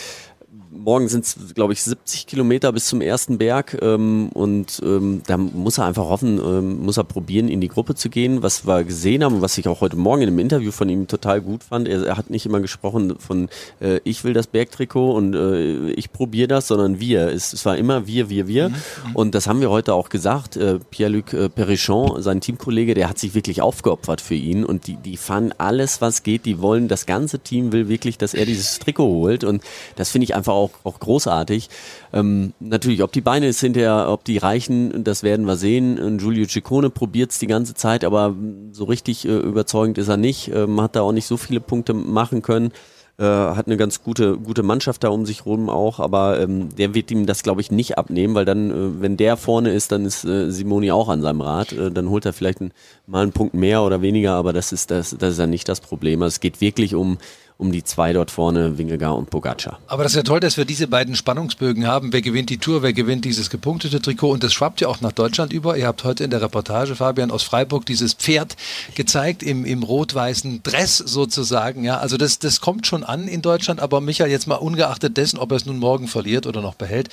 morgen 0.71 1.09
sind 1.09 1.25
es, 1.25 1.55
glaube 1.55 1.73
ich, 1.73 1.83
70 1.83 2.27
Kilometer 2.27 2.73
bis 2.73 2.87
zum 2.87 3.01
ersten 3.01 3.39
Berg 3.39 3.79
ähm, 3.81 4.29
und 4.35 4.81
ähm, 4.85 5.23
da 5.27 5.37
muss 5.37 5.79
er 5.79 5.87
einfach 5.87 6.09
hoffen, 6.09 6.39
ähm, 6.39 6.85
muss 6.85 6.97
er 6.97 7.05
probieren, 7.05 7.49
in 7.49 7.61
die 7.61 7.69
Gruppe 7.69 7.95
zu 7.95 8.11
gehen. 8.11 8.43
Was 8.43 8.67
wir 8.67 8.85
gesehen 8.85 9.25
haben, 9.25 9.41
was 9.41 9.59
ich 9.59 9.69
auch 9.69 9.81
heute 9.81 9.97
Morgen 9.97 10.23
in 10.23 10.29
einem 10.29 10.39
Interview 10.39 10.71
von 10.71 10.89
ihm 10.89 11.07
total 11.07 11.41
gut 11.41 11.65
fand, 11.65 11.89
er, 11.89 12.05
er 12.05 12.17
hat 12.17 12.31
nicht 12.31 12.47
immer 12.47 12.61
gesprochen 12.61 13.19
von 13.19 13.49
äh, 13.81 14.01
ich 14.05 14.25
will 14.25 14.33
das 14.33 14.47
Bergtrikot 14.47 15.13
und 15.13 15.35
äh, 15.35 15.91
ich 15.91 16.13
probiere 16.13 16.49
das, 16.49 16.69
sondern 16.69 17.01
wir. 17.01 17.29
Es, 17.29 17.53
es, 17.53 17.65
war 17.65 17.77
immer 17.77 18.07
wir, 18.07 18.31
wir, 18.31 18.49
wir. 18.49 18.69
Mhm. 18.69 18.77
Und 19.15 19.35
das 19.35 19.47
haben 19.47 19.61
wir 19.61 19.71
heute 19.71 19.95
auch 19.95 20.09
gesagt. 20.09 20.57
Äh, 20.57 20.79
Pierre-Luc 20.91 21.33
äh, 21.33 21.49
Perichon, 21.49 22.23
sein 22.23 22.41
Teamkollege, 22.41 22.95
der 22.95 23.09
hat 23.09 23.19
sich 23.19 23.35
wirklich 23.35 23.63
aufgeopfert 23.63 24.21
für 24.21 24.35
ihn 24.35 24.65
und 24.65 24.87
die, 24.87 24.97
die 24.97 25.17
fahren 25.17 25.55
alles, 25.59 26.01
was 26.01 26.23
geht. 26.23 26.47
Die 26.47 26.61
wollen, 26.61 26.89
das 26.89 27.07
ganze 27.07 27.39
Team 27.39 27.73
will 27.73 27.89
wirklich, 27.89 28.19
dass 28.19 28.35
er 28.35 28.47
dieses 28.47 28.79
Trikot 28.79 29.07
holt 29.07 29.45
und 29.45 29.63
das 29.97 30.11
finde 30.11 30.25
ich 30.25 30.35
einfach 30.35 30.55
auch, 30.59 30.71
auch 30.85 31.00
großartig. 31.00 31.69
Ähm, 32.12 32.53
natürlich, 32.61 33.03
ob 33.03 33.12
die 33.12 33.21
Beine 33.21 33.47
es 33.47 33.61
hinterher, 33.61 34.09
ob 34.11 34.25
die 34.25 34.38
reichen, 34.38 35.05
das 35.05 35.23
werden 35.23 35.47
wir 35.47 35.57
sehen. 35.57 36.19
Giulio 36.19 36.47
Ciccone 36.47 36.91
probiert 36.91 37.31
es 37.31 37.38
die 37.38 37.47
ganze 37.47 37.75
Zeit, 37.75 38.05
aber 38.05 38.35
so 38.73 38.85
richtig 38.85 39.27
äh, 39.27 39.37
überzeugend 39.37 39.99
ist 39.99 40.09
er 40.09 40.17
nicht. 40.17 40.53
Ähm, 40.55 40.81
hat 40.81 40.97
da 40.97 41.03
auch 41.03 41.12
nicht 41.12 41.27
so 41.27 41.37
viele 41.37 41.61
Punkte 41.61 41.95
machen 41.95 42.43
können. 42.43 42.73
Äh, 43.21 43.25
hat 43.25 43.67
eine 43.67 43.77
ganz 43.77 44.05
gute, 44.05 44.38
gute 44.38 44.62
Mannschaft 44.62 45.03
da 45.03 45.09
um 45.09 45.27
sich 45.27 45.45
rum 45.45 45.71
auch, 45.71 45.99
aber 45.99 46.38
ähm, 46.38 46.69
der 46.76 46.95
wird 46.95 47.11
ihm 47.11 47.26
das, 47.26 47.43
glaube 47.43 47.61
ich, 47.61 47.73
nicht 47.73 47.99
abnehmen, 47.99 48.37
weil 48.37 48.45
dann, 48.45 48.71
äh, 48.71 49.02
wenn 49.02 49.17
der 49.17 49.37
vorne 49.37 49.73
ist, 49.73 49.91
dann 49.91 50.06
ist 50.06 50.25
äh, 50.25 50.52
Simoni 50.52 50.93
auch 50.93 51.09
an 51.09 51.21
seinem 51.21 51.41
Rad. 51.41 51.73
Äh, 51.73 51.91
dann 51.91 52.11
holt 52.11 52.26
er 52.26 52.32
vielleicht 52.32 52.61
ein, 52.61 52.71
mal 53.09 53.25
einen 53.25 53.32
Punkt 53.32 53.54
mehr 53.54 53.82
oder 53.82 54.02
weniger, 54.02 54.35
aber 54.35 54.52
das 54.52 54.71
ist, 54.71 54.93
das, 54.93 55.17
das 55.19 55.32
ist 55.32 55.39
ja 55.41 55.49
nicht 55.49 55.69
das 55.69 55.80
Problem. 55.80 56.23
Also 56.23 56.35
es 56.35 56.41
geht 56.41 56.61
wirklich 56.61 56.95
um, 56.95 57.19
um 57.58 57.73
die 57.73 57.82
zwei 57.82 58.12
dort 58.12 58.30
vorne, 58.30 58.78
Wingegar 58.78 59.16
und 59.16 59.30
Pogacar. 59.30 59.80
Aber 59.88 60.04
das 60.04 60.12
ist 60.12 60.16
ja 60.16 60.23
toll, 60.23 60.38
dass 60.38 60.56
wir 60.56 60.64
diese 60.64 60.86
beiden 60.86 61.16
Spannungsbögen 61.16 61.88
haben. 61.88 62.12
Wer 62.12 62.23
gewinnt 62.23 62.50
die 62.50 62.58
Tour, 62.58 62.82
wer 62.82 62.92
gewinnt 62.92 63.25
dieses 63.25 63.50
gepunktete 63.50 64.00
Trikot 64.00 64.30
und 64.30 64.44
das 64.44 64.52
schwappt 64.52 64.80
ja 64.80 64.86
auch 64.86 65.00
nach 65.00 65.10
Deutschland 65.10 65.52
über. 65.52 65.76
Ihr 65.76 65.88
habt 65.88 66.04
heute 66.04 66.23
in 66.23 66.30
der 66.30 66.40
Reportage, 66.40 66.94
Fabian, 66.94 67.32
aus 67.32 67.42
Freiburg 67.42 67.84
dieses 67.84 68.14
Pferd 68.14 68.56
gezeigt 68.94 69.42
im, 69.42 69.64
im 69.64 69.82
rot-weißen 69.82 70.62
Dress 70.62 70.99
sozusagen. 70.99 71.82
Ja, 71.82 71.99
also 71.99 72.16
das, 72.16 72.38
das 72.38 72.60
kommt 72.60 72.86
schon 72.86 73.02
an 73.02 73.26
in 73.26 73.42
Deutschland, 73.42 73.80
aber 73.80 74.00
Michael, 74.00 74.30
jetzt 74.30 74.47
mal 74.47 74.54
ungeachtet 74.54 75.16
dessen, 75.16 75.38
ob 75.38 75.50
er 75.50 75.56
es 75.56 75.66
nun 75.66 75.78
morgen 75.78 76.06
verliert 76.06 76.47
oder 76.47 76.62
noch 76.62 76.76
behält, 76.76 77.08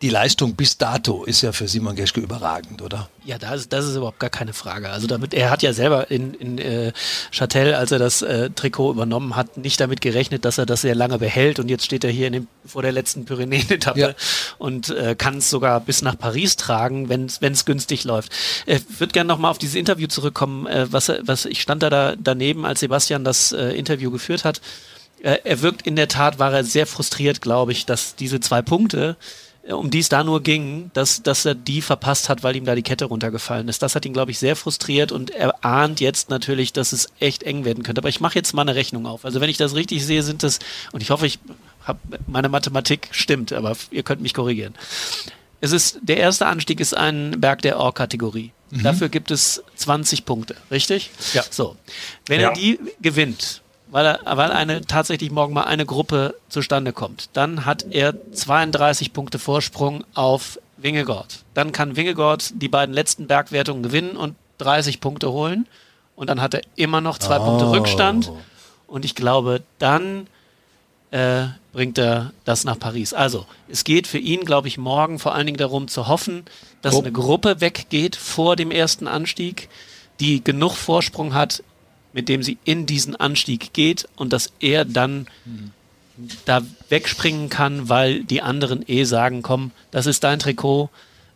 die 0.00 0.10
Leistung 0.10 0.54
bis 0.54 0.78
dato 0.78 1.24
ist 1.24 1.42
ja 1.42 1.50
für 1.50 1.66
Simon 1.66 1.96
Geschke 1.96 2.20
überragend, 2.20 2.82
oder? 2.82 3.08
Ja, 3.24 3.36
das, 3.36 3.68
das 3.68 3.84
ist 3.84 3.96
überhaupt 3.96 4.20
gar 4.20 4.30
keine 4.30 4.52
Frage. 4.52 4.90
Also 4.90 5.08
damit, 5.08 5.34
er 5.34 5.50
hat 5.50 5.62
ja 5.62 5.72
selber 5.72 6.10
in, 6.10 6.34
in 6.34 6.58
äh, 6.58 6.92
Châtel, 7.32 7.74
als 7.74 7.90
er 7.90 7.98
das 7.98 8.22
äh, 8.22 8.50
Trikot 8.50 8.92
übernommen 8.92 9.34
hat, 9.34 9.56
nicht 9.56 9.80
damit 9.80 10.00
gerechnet, 10.00 10.44
dass 10.44 10.56
er 10.56 10.66
das 10.66 10.82
sehr 10.82 10.94
lange 10.94 11.18
behält. 11.18 11.58
Und 11.58 11.68
jetzt 11.68 11.84
steht 11.84 12.04
er 12.04 12.10
hier 12.10 12.28
in 12.28 12.32
dem, 12.32 12.48
vor 12.64 12.82
der 12.82 12.92
letzten 12.92 13.24
Pyrenäen-Etappe 13.24 13.98
ja. 13.98 14.14
und 14.58 14.90
äh, 14.90 15.16
kann 15.16 15.38
es 15.38 15.50
sogar 15.50 15.80
bis 15.80 16.02
nach 16.02 16.16
Paris 16.16 16.54
tragen, 16.54 17.08
wenn 17.08 17.26
es 17.26 17.64
günstig 17.64 18.04
läuft. 18.04 18.32
Ich 18.66 18.76
äh, 18.76 18.80
würde 18.98 19.12
gerne 19.12 19.26
nochmal 19.26 19.50
auf 19.50 19.58
dieses 19.58 19.74
Interview 19.74 20.06
zurückkommen. 20.06 20.68
Äh, 20.68 20.86
was, 20.92 21.12
was 21.22 21.44
ich 21.44 21.60
stand 21.60 21.82
da, 21.82 21.90
da 21.90 22.14
daneben, 22.16 22.64
als 22.64 22.80
Sebastian 22.80 23.24
das 23.24 23.50
äh, 23.50 23.70
Interview 23.70 24.12
geführt 24.12 24.44
hat. 24.44 24.60
Er 25.20 25.62
wirkt 25.62 25.84
in 25.84 25.96
der 25.96 26.06
Tat, 26.06 26.38
war 26.38 26.52
er 26.52 26.62
sehr 26.62 26.86
frustriert, 26.86 27.40
glaube 27.40 27.72
ich, 27.72 27.84
dass 27.86 28.14
diese 28.14 28.38
zwei 28.38 28.62
Punkte 28.62 29.16
um 29.70 29.90
die 29.90 29.98
es 29.98 30.08
da 30.08 30.24
nur 30.24 30.42
ging, 30.42 30.90
dass, 30.94 31.22
dass 31.22 31.44
er 31.44 31.54
die 31.54 31.82
verpasst 31.82 32.28
hat, 32.28 32.42
weil 32.42 32.56
ihm 32.56 32.64
da 32.64 32.74
die 32.74 32.82
Kette 32.82 33.04
runtergefallen 33.04 33.68
ist. 33.68 33.82
Das 33.82 33.94
hat 33.94 34.06
ihn, 34.06 34.12
glaube 34.12 34.30
ich, 34.30 34.38
sehr 34.38 34.56
frustriert 34.56 35.12
und 35.12 35.30
er 35.30 35.64
ahnt 35.64 36.00
jetzt 36.00 36.30
natürlich, 36.30 36.72
dass 36.72 36.92
es 36.92 37.08
echt 37.20 37.42
eng 37.42 37.64
werden 37.64 37.82
könnte. 37.82 38.00
Aber 38.00 38.08
ich 38.08 38.20
mache 38.20 38.34
jetzt 38.34 38.54
mal 38.54 38.62
eine 38.62 38.74
Rechnung 38.74 39.06
auf. 39.06 39.24
Also 39.24 39.40
wenn 39.40 39.50
ich 39.50 39.56
das 39.56 39.74
richtig 39.74 40.04
sehe, 40.04 40.22
sind 40.22 40.42
das, 40.42 40.58
und 40.92 41.02
ich 41.02 41.10
hoffe, 41.10 41.26
ich 41.26 41.38
habe 41.84 41.98
meine 42.26 42.48
Mathematik 42.48 43.08
stimmt, 43.10 43.52
aber 43.52 43.76
ihr 43.90 44.02
könnt 44.02 44.22
mich 44.22 44.34
korrigieren. 44.34 44.74
Es 45.60 45.72
ist, 45.72 45.98
der 46.02 46.18
erste 46.18 46.46
Anstieg 46.46 46.80
ist 46.80 46.96
ein 46.96 47.40
Berg 47.40 47.62
der 47.62 47.78
Or-Kategorie. 47.78 48.52
Mhm. 48.70 48.82
Dafür 48.82 49.08
gibt 49.08 49.30
es 49.30 49.62
20 49.76 50.24
Punkte, 50.24 50.56
richtig? 50.70 51.10
Ja. 51.34 51.42
So. 51.50 51.76
Wenn 52.26 52.40
ja. 52.40 52.50
er 52.50 52.54
die 52.54 52.78
gewinnt, 53.00 53.62
weil, 53.90 54.06
er, 54.06 54.36
weil 54.36 54.52
eine 54.52 54.82
tatsächlich 54.82 55.30
morgen 55.30 55.54
mal 55.54 55.64
eine 55.64 55.86
Gruppe 55.86 56.34
zustande 56.48 56.92
kommt. 56.92 57.30
Dann 57.32 57.64
hat 57.64 57.86
er 57.90 58.14
32 58.32 59.12
Punkte 59.12 59.38
Vorsprung 59.38 60.04
auf 60.14 60.58
Wingegord. 60.76 61.44
Dann 61.54 61.72
kann 61.72 61.96
Wingegord 61.96 62.52
die 62.62 62.68
beiden 62.68 62.94
letzten 62.94 63.26
Bergwertungen 63.26 63.82
gewinnen 63.82 64.16
und 64.16 64.36
30 64.58 65.00
Punkte 65.00 65.32
holen. 65.32 65.66
Und 66.16 66.28
dann 66.30 66.40
hat 66.40 66.54
er 66.54 66.62
immer 66.76 67.00
noch 67.00 67.18
zwei 67.18 67.38
oh. 67.38 67.44
Punkte 67.44 67.70
Rückstand. 67.70 68.32
Und 68.86 69.04
ich 69.04 69.14
glaube, 69.14 69.62
dann 69.78 70.26
äh, 71.10 71.46
bringt 71.72 71.98
er 71.98 72.32
das 72.44 72.64
nach 72.64 72.78
Paris. 72.78 73.14
Also, 73.14 73.46
es 73.68 73.84
geht 73.84 74.06
für 74.06 74.18
ihn, 74.18 74.44
glaube 74.44 74.68
ich, 74.68 74.78
morgen 74.78 75.18
vor 75.18 75.34
allen 75.34 75.46
Dingen 75.46 75.58
darum 75.58 75.88
zu 75.88 76.08
hoffen, 76.08 76.44
dass 76.82 76.94
oh. 76.94 77.00
eine 77.00 77.12
Gruppe 77.12 77.60
weggeht 77.60 78.16
vor 78.16 78.56
dem 78.56 78.70
ersten 78.70 79.06
Anstieg, 79.06 79.68
die 80.20 80.42
genug 80.42 80.74
Vorsprung 80.74 81.34
hat, 81.34 81.62
mit 82.12 82.28
dem 82.28 82.42
sie 82.42 82.58
in 82.64 82.86
diesen 82.86 83.16
Anstieg 83.16 83.72
geht 83.72 84.08
und 84.16 84.32
dass 84.32 84.52
er 84.60 84.84
dann 84.84 85.26
mhm. 85.44 85.72
da 86.44 86.62
wegspringen 86.88 87.48
kann, 87.48 87.88
weil 87.88 88.24
die 88.24 88.42
anderen 88.42 88.84
eh 88.88 89.04
sagen, 89.04 89.42
komm, 89.42 89.70
das 89.90 90.06
ist 90.06 90.24
dein 90.24 90.38
Trikot, 90.38 90.90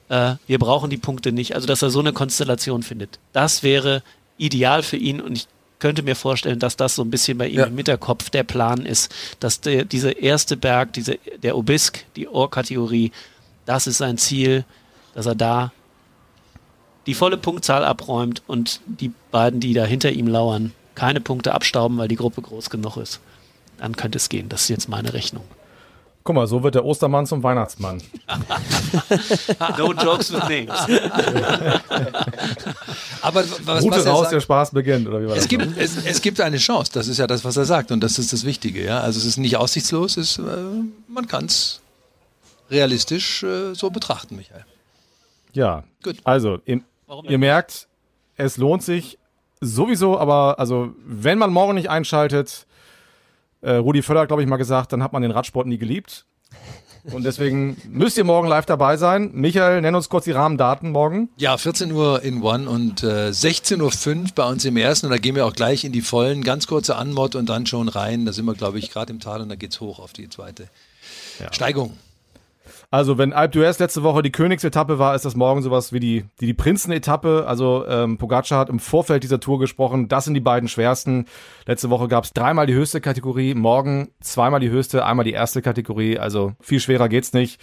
äh, 0.08 0.34
wir 0.46 0.58
brauchen 0.58 0.90
die 0.90 0.96
Punkte 0.96 1.32
nicht. 1.32 1.54
Also 1.54 1.66
dass 1.66 1.82
er 1.82 1.90
so 1.90 2.00
eine 2.00 2.12
Konstellation 2.12 2.82
findet. 2.82 3.18
Das 3.32 3.62
wäre 3.62 4.02
ideal 4.38 4.82
für 4.82 4.96
ihn 4.96 5.20
und 5.20 5.36
ich 5.36 5.46
könnte 5.78 6.02
mir 6.02 6.14
vorstellen, 6.14 6.60
dass 6.60 6.76
das 6.76 6.94
so 6.94 7.02
ein 7.02 7.10
bisschen 7.10 7.38
bei 7.38 7.48
ihm 7.48 7.58
ja. 7.58 7.64
im 7.64 7.76
Hinterkopf 7.76 8.30
der 8.30 8.44
Plan 8.44 8.86
ist, 8.86 9.12
dass 9.40 9.60
der, 9.60 9.84
diese 9.84 10.12
erste 10.12 10.56
Berg, 10.56 10.92
diese, 10.92 11.18
der 11.42 11.56
Obisk, 11.56 12.04
die 12.14 12.28
Ohrkategorie, 12.28 13.10
das 13.66 13.88
ist 13.88 13.98
sein 13.98 14.16
Ziel, 14.16 14.64
dass 15.14 15.26
er 15.26 15.34
da 15.34 15.72
die 17.06 17.14
volle 17.14 17.36
Punktzahl 17.36 17.84
abräumt 17.84 18.42
und 18.46 18.80
die 18.86 19.12
beiden, 19.30 19.60
die 19.60 19.74
da 19.74 19.84
hinter 19.84 20.12
ihm 20.12 20.26
lauern, 20.26 20.72
keine 20.94 21.20
Punkte 21.20 21.54
abstauben, 21.54 21.98
weil 21.98 22.08
die 22.08 22.16
Gruppe 22.16 22.42
groß 22.42 22.70
genug 22.70 22.96
ist. 22.96 23.20
Dann 23.78 23.96
könnte 23.96 24.18
es 24.18 24.28
gehen. 24.28 24.48
Das 24.48 24.62
ist 24.62 24.68
jetzt 24.68 24.88
meine 24.88 25.12
Rechnung. 25.12 25.44
Guck 26.24 26.36
mal, 26.36 26.46
so 26.46 26.62
wird 26.62 26.76
der 26.76 26.84
Ostermann 26.84 27.26
zum 27.26 27.42
Weihnachtsmann. 27.42 28.00
no 29.78 29.92
jokes 29.92 30.32
with 30.32 30.44
names. 30.48 30.70
Aber 33.22 33.42
was, 33.64 33.82
Route 33.82 33.96
was 33.96 34.06
raus, 34.06 34.20
sagt, 34.20 34.32
der 34.32 34.40
Spaß 34.40 34.70
beginnt, 34.70 35.08
oder 35.08 35.20
wie 35.20 35.26
war 35.26 35.32
es 35.32 35.40
das? 35.40 35.48
Gibt, 35.48 35.76
es, 35.76 35.96
es, 36.04 36.22
gibt 36.22 36.40
eine 36.40 36.58
Chance, 36.58 36.92
das 36.94 37.08
ist 37.08 37.18
ja 37.18 37.26
das, 37.26 37.44
was 37.44 37.56
er 37.56 37.64
sagt, 37.64 37.90
und 37.90 38.00
das 38.00 38.20
ist 38.20 38.32
das 38.32 38.44
Wichtige. 38.44 38.84
Ja? 38.84 39.00
Also 39.00 39.18
es 39.18 39.24
ist 39.24 39.36
nicht 39.36 39.56
aussichtslos, 39.56 40.16
es, 40.16 40.38
äh, 40.38 40.42
man 41.08 41.26
kann 41.26 41.46
es 41.46 41.80
realistisch 42.70 43.42
äh, 43.42 43.74
so 43.74 43.90
betrachten, 43.90 44.36
Michael. 44.36 44.64
Ja, 45.54 45.82
Gut. 46.04 46.18
also 46.22 46.60
im, 46.64 46.84
Ihr 47.28 47.38
merkt, 47.38 47.88
es 48.36 48.56
lohnt 48.56 48.82
sich, 48.82 49.18
sowieso, 49.60 50.18
aber 50.18 50.58
also 50.58 50.94
wenn 51.04 51.38
man 51.38 51.52
morgen 51.52 51.74
nicht 51.74 51.90
einschaltet, 51.90 52.66
äh, 53.60 53.74
Rudi 53.74 54.02
Völler 54.02 54.20
hat, 54.22 54.28
glaube 54.28 54.42
ich, 54.42 54.48
mal 54.48 54.56
gesagt, 54.56 54.92
dann 54.92 55.02
hat 55.02 55.12
man 55.12 55.22
den 55.22 55.30
Radsport 55.30 55.66
nie 55.66 55.78
geliebt. 55.78 56.24
Und 57.12 57.24
deswegen 57.24 57.76
müsst 57.90 58.16
ihr 58.16 58.24
morgen 58.24 58.48
live 58.48 58.66
dabei 58.66 58.96
sein. 58.96 59.30
Michael, 59.34 59.80
nenn 59.80 59.94
uns 59.94 60.08
kurz 60.08 60.24
die 60.24 60.32
Rahmendaten 60.32 60.90
morgen. 60.90 61.28
Ja, 61.36 61.56
14 61.56 61.92
Uhr 61.92 62.22
in 62.22 62.42
One 62.42 62.68
und 62.68 63.02
äh, 63.02 63.28
16.05 63.30 63.80
Uhr 64.16 64.24
bei 64.34 64.48
uns 64.48 64.64
im 64.64 64.76
ersten. 64.76 65.06
Und 65.06 65.12
da 65.12 65.18
gehen 65.18 65.34
wir 65.34 65.46
auch 65.46 65.52
gleich 65.52 65.84
in 65.84 65.92
die 65.92 66.00
vollen, 66.00 66.42
ganz 66.42 66.66
kurze 66.66 66.96
Anmod 66.96 67.34
und 67.34 67.48
dann 67.48 67.66
schon 67.66 67.88
rein. 67.88 68.24
Da 68.24 68.32
sind 68.32 68.44
wir, 68.44 68.54
glaube 68.54 68.78
ich, 68.78 68.90
gerade 68.90 69.12
im 69.12 69.20
Tal 69.20 69.40
und 69.40 69.48
da 69.48 69.56
geht's 69.56 69.80
hoch 69.80 69.98
auf 69.98 70.12
die 70.12 70.28
zweite 70.28 70.68
Ja. 71.40 71.52
Steigung. 71.52 71.96
Also, 72.92 73.16
wenn 73.16 73.32
Alp 73.32 73.54
d'Huez 73.54 73.78
letzte 73.78 74.02
Woche 74.02 74.22
die 74.22 74.32
Königsetappe 74.32 74.98
war, 74.98 75.14
ist 75.14 75.24
das 75.24 75.34
morgen 75.34 75.62
sowas 75.62 75.94
wie 75.94 75.98
die, 75.98 76.24
die, 76.40 76.44
die 76.44 76.52
Prinzenetappe. 76.52 77.46
Also, 77.48 77.86
ähm, 77.88 78.18
Pogacar 78.18 78.58
hat 78.58 78.68
im 78.68 78.80
Vorfeld 78.80 79.22
dieser 79.22 79.40
Tour 79.40 79.58
gesprochen. 79.58 80.08
Das 80.08 80.26
sind 80.26 80.34
die 80.34 80.40
beiden 80.40 80.68
schwersten. 80.68 81.24
Letzte 81.64 81.88
Woche 81.88 82.06
gab 82.06 82.24
es 82.24 82.34
dreimal 82.34 82.66
die 82.66 82.74
höchste 82.74 83.00
Kategorie, 83.00 83.54
morgen 83.54 84.10
zweimal 84.20 84.60
die 84.60 84.68
höchste, 84.68 85.06
einmal 85.06 85.24
die 85.24 85.32
erste 85.32 85.62
Kategorie. 85.62 86.18
Also, 86.18 86.52
viel 86.60 86.80
schwerer 86.80 87.08
geht's 87.08 87.32
nicht. 87.32 87.62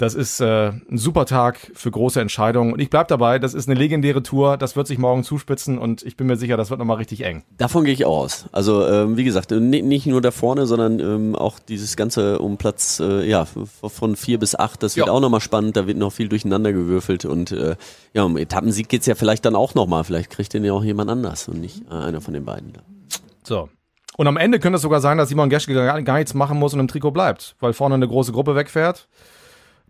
Das 0.00 0.14
ist 0.14 0.40
äh, 0.40 0.68
ein 0.90 0.96
super 0.96 1.26
Tag 1.26 1.70
für 1.74 1.90
große 1.90 2.20
Entscheidungen. 2.20 2.72
Und 2.72 2.80
ich 2.80 2.88
bleib 2.88 3.08
dabei, 3.08 3.38
das 3.38 3.52
ist 3.52 3.68
eine 3.68 3.78
legendäre 3.78 4.22
Tour. 4.22 4.56
Das 4.56 4.74
wird 4.74 4.86
sich 4.86 4.96
morgen 4.96 5.24
zuspitzen 5.24 5.76
und 5.76 6.02
ich 6.02 6.16
bin 6.16 6.26
mir 6.26 6.36
sicher, 6.36 6.56
das 6.56 6.70
wird 6.70 6.78
nochmal 6.78 6.96
richtig 6.96 7.22
eng. 7.24 7.42
Davon 7.58 7.84
gehe 7.84 7.92
ich 7.92 8.06
auch 8.06 8.16
aus. 8.20 8.46
Also 8.50 8.86
ähm, 8.86 9.18
wie 9.18 9.24
gesagt, 9.24 9.50
ni- 9.50 9.82
nicht 9.82 10.06
nur 10.06 10.22
da 10.22 10.30
vorne, 10.30 10.64
sondern 10.66 11.00
ähm, 11.00 11.34
auch 11.36 11.58
dieses 11.58 11.96
Ganze 11.96 12.38
um 12.38 12.56
Platz 12.56 12.98
äh, 12.98 13.28
ja, 13.28 13.44
von 13.44 14.16
vier 14.16 14.38
bis 14.38 14.54
acht, 14.54 14.82
das 14.82 14.96
wird 14.96 15.08
Ja. 15.08 15.12
auch 15.12 15.20
nochmal 15.20 15.40
spannend, 15.42 15.76
da 15.76 15.86
wird 15.86 15.98
noch 15.98 16.12
viel 16.12 16.30
durcheinander 16.30 16.72
gewürfelt 16.72 17.26
und 17.26 17.52
äh, 17.52 17.76
ja, 18.14 18.22
um 18.22 18.38
Etappensieg 18.38 18.88
geht's 18.88 19.04
ja 19.04 19.14
vielleicht 19.14 19.44
dann 19.44 19.54
auch 19.54 19.74
nochmal. 19.74 20.04
Vielleicht 20.04 20.30
kriegt 20.30 20.54
den 20.54 20.64
ja 20.64 20.72
auch 20.72 20.82
jemand 20.82 21.10
anders 21.10 21.46
und 21.46 21.60
nicht 21.60 21.82
äh, 21.90 21.94
einer 21.94 22.22
von 22.22 22.32
den 22.32 22.46
beiden. 22.46 22.72
Da. 22.72 22.80
So. 23.42 23.68
Und 24.16 24.26
am 24.26 24.38
Ende 24.38 24.60
könnte 24.60 24.76
es 24.76 24.82
sogar 24.82 25.00
sein, 25.00 25.18
dass 25.18 25.28
Simon 25.28 25.50
Geschke 25.50 25.74
gar 25.74 26.16
nichts 26.16 26.32
machen 26.32 26.58
muss 26.58 26.72
und 26.72 26.80
im 26.80 26.88
Trikot 26.88 27.10
bleibt, 27.10 27.54
weil 27.60 27.72
vorne 27.74 27.94
eine 27.96 28.08
große 28.08 28.32
Gruppe 28.32 28.54
wegfährt, 28.54 29.08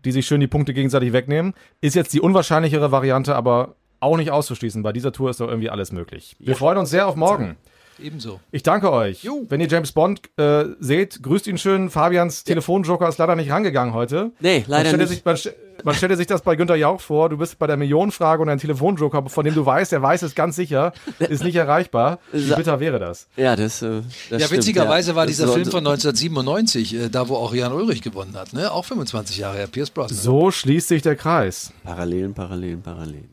die 0.05 0.11
sich 0.11 0.25
schön 0.25 0.39
die 0.39 0.47
Punkte 0.47 0.73
gegenseitig 0.73 1.13
wegnehmen. 1.13 1.53
Ist 1.81 1.95
jetzt 1.95 2.13
die 2.13 2.21
unwahrscheinlichere 2.21 2.91
Variante, 2.91 3.35
aber 3.35 3.75
auch 3.99 4.17
nicht 4.17 4.31
auszuschließen. 4.31 4.83
Bei 4.83 4.91
dieser 4.91 5.11
Tour 5.11 5.29
ist 5.29 5.39
doch 5.39 5.47
irgendwie 5.47 5.69
alles 5.69 5.91
möglich. 5.91 6.35
Wir 6.39 6.55
freuen 6.55 6.77
uns 6.77 6.89
sehr 6.89 7.07
auf 7.07 7.15
morgen. 7.15 7.55
Ebenso. 8.01 8.39
Ich 8.51 8.63
danke 8.63 8.91
euch. 8.91 9.23
Jo. 9.23 9.45
Wenn 9.47 9.61
ihr 9.61 9.67
James 9.67 9.91
Bond 9.91 10.21
äh, 10.37 10.65
seht, 10.79 11.21
grüßt 11.21 11.45
ihn 11.47 11.57
schön. 11.57 11.89
Fabians 11.89 12.43
Telefonjoker 12.43 13.07
ist 13.07 13.19
leider 13.19 13.35
nicht 13.35 13.51
rangegangen 13.51 13.93
heute. 13.93 14.31
Nee, 14.39 14.63
leider 14.67 14.97
nicht. 14.97 15.09
sich, 15.09 15.25
man, 15.25 15.37
man 15.83 15.95
stellte 15.95 16.17
sich 16.17 16.27
das 16.27 16.41
bei 16.41 16.55
Günter 16.55 16.75
Jauch 16.75 17.01
vor. 17.01 17.29
Du 17.29 17.37
bist 17.37 17.57
bei 17.59 17.67
der 17.67 17.77
Millionenfrage 17.77 18.41
und 18.41 18.49
ein 18.49 18.57
Telefonjoker, 18.59 19.29
von 19.29 19.45
dem 19.45 19.53
du 19.55 19.65
weißt, 19.65 19.93
er 19.93 20.01
weiß 20.01 20.21
es 20.23 20.35
ganz 20.35 20.55
sicher, 20.55 20.93
ist 21.19 21.43
nicht 21.43 21.55
erreichbar. 21.55 22.19
Wie 22.31 22.53
bitter 22.53 22.79
wäre 22.79 22.99
das? 22.99 23.27
Ja, 23.35 23.55
das, 23.55 23.81
äh, 23.81 24.01
das 24.29 24.41
Ja, 24.41 24.47
stimmt, 24.47 24.51
witzigerweise 24.61 25.11
ja. 25.11 25.15
war 25.15 25.25
Das 25.25 25.35
dieser 25.35 25.47
Film 25.51 25.65
von 25.69 25.85
1997, 25.85 26.95
äh, 26.95 27.09
da 27.09 27.27
wo 27.29 27.35
auch 27.35 27.53
Jan 27.53 27.73
Ulrich 27.73 28.01
gewonnen 28.01 28.35
hat, 28.35 28.53
ne? 28.53 28.71
Auch 28.71 28.85
25 28.85 29.37
Jahre 29.37 29.57
her, 29.57 29.67
Pierce 29.67 29.89
Brosnan. 29.91 30.17
So 30.19 30.51
schließt 30.51 30.87
sich 30.87 31.01
der 31.01 31.15
Kreis. 31.15 31.71
Parallelen, 31.83 32.33
Parallelen, 32.33 32.81
Parallelen, 32.81 33.29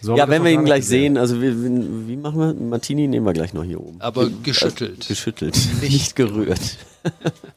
ja. 0.00 0.06
So 0.06 0.16
ja, 0.16 0.28
wenn 0.28 0.44
wir 0.44 0.50
ihn 0.52 0.64
gleich 0.64 0.80
gesehen. 0.80 1.14
sehen, 1.14 1.18
also 1.18 1.40
wie, 1.40 1.64
wie, 1.64 2.08
wie 2.08 2.16
machen 2.16 2.38
wir? 2.38 2.54
Martini 2.54 3.08
nehmen 3.08 3.26
wir 3.26 3.32
gleich 3.32 3.52
noch 3.54 3.64
hier 3.64 3.80
oben. 3.80 4.00
Aber 4.00 4.28
geschüttelt. 4.42 5.06
Geschüttelt, 5.08 5.58
nicht 5.82 6.16
gerührt. 6.16 6.76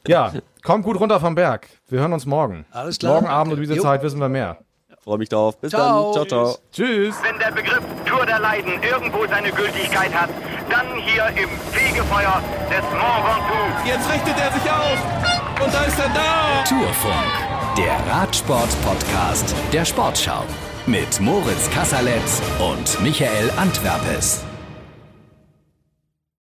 Ja, 0.06 0.32
kommt 0.62 0.84
gut 0.84 0.98
runter 1.00 1.20
vom 1.20 1.34
Berg. 1.34 1.68
Wir 1.88 2.00
hören 2.00 2.12
uns 2.12 2.26
morgen. 2.26 2.64
Alles 2.70 2.98
klar. 2.98 3.14
Morgen 3.14 3.26
Abend 3.26 3.54
um 3.54 3.60
diese 3.60 3.74
Jo. 3.76 3.82
Zeit 3.82 4.02
wissen 4.02 4.18
wir 4.20 4.28
mehr. 4.28 4.58
Freue 5.02 5.16
mich 5.18 5.30
drauf. 5.30 5.58
Bis 5.58 5.70
Ciao. 5.70 6.12
dann. 6.14 6.26
Ciao, 6.28 6.44
ciao. 6.44 6.58
Tschüss. 6.72 7.14
Wenn 7.22 7.38
der 7.38 7.50
Begriff 7.52 7.80
Tour 8.04 8.26
der 8.26 8.38
Leiden 8.38 8.74
irgendwo 8.82 9.26
seine 9.26 9.50
Gültigkeit 9.50 10.12
hat, 10.14 10.28
dann 10.68 10.86
hier 11.04 11.26
im 11.42 11.48
Fegefeuer 11.72 12.42
des 12.68 12.82
Mont 12.92 13.24
Ventoux. 13.24 13.88
Jetzt 13.88 14.08
richtet 14.12 14.34
er 14.38 14.52
sich 14.52 14.70
auf. 14.70 15.64
Und 15.64 15.74
da 15.74 15.84
ist 15.84 15.98
er 15.98 16.08
da. 16.10 16.64
Tourfunk, 16.68 17.76
der 17.78 17.96
Radsport-Podcast 18.12 19.54
der 19.72 19.84
Sportschau. 19.86 20.44
Mit 20.90 21.20
Moritz 21.20 21.70
Kasserletz 21.70 22.42
und 22.58 23.00
Michael 23.00 23.48
Antwerpes. 23.56 24.49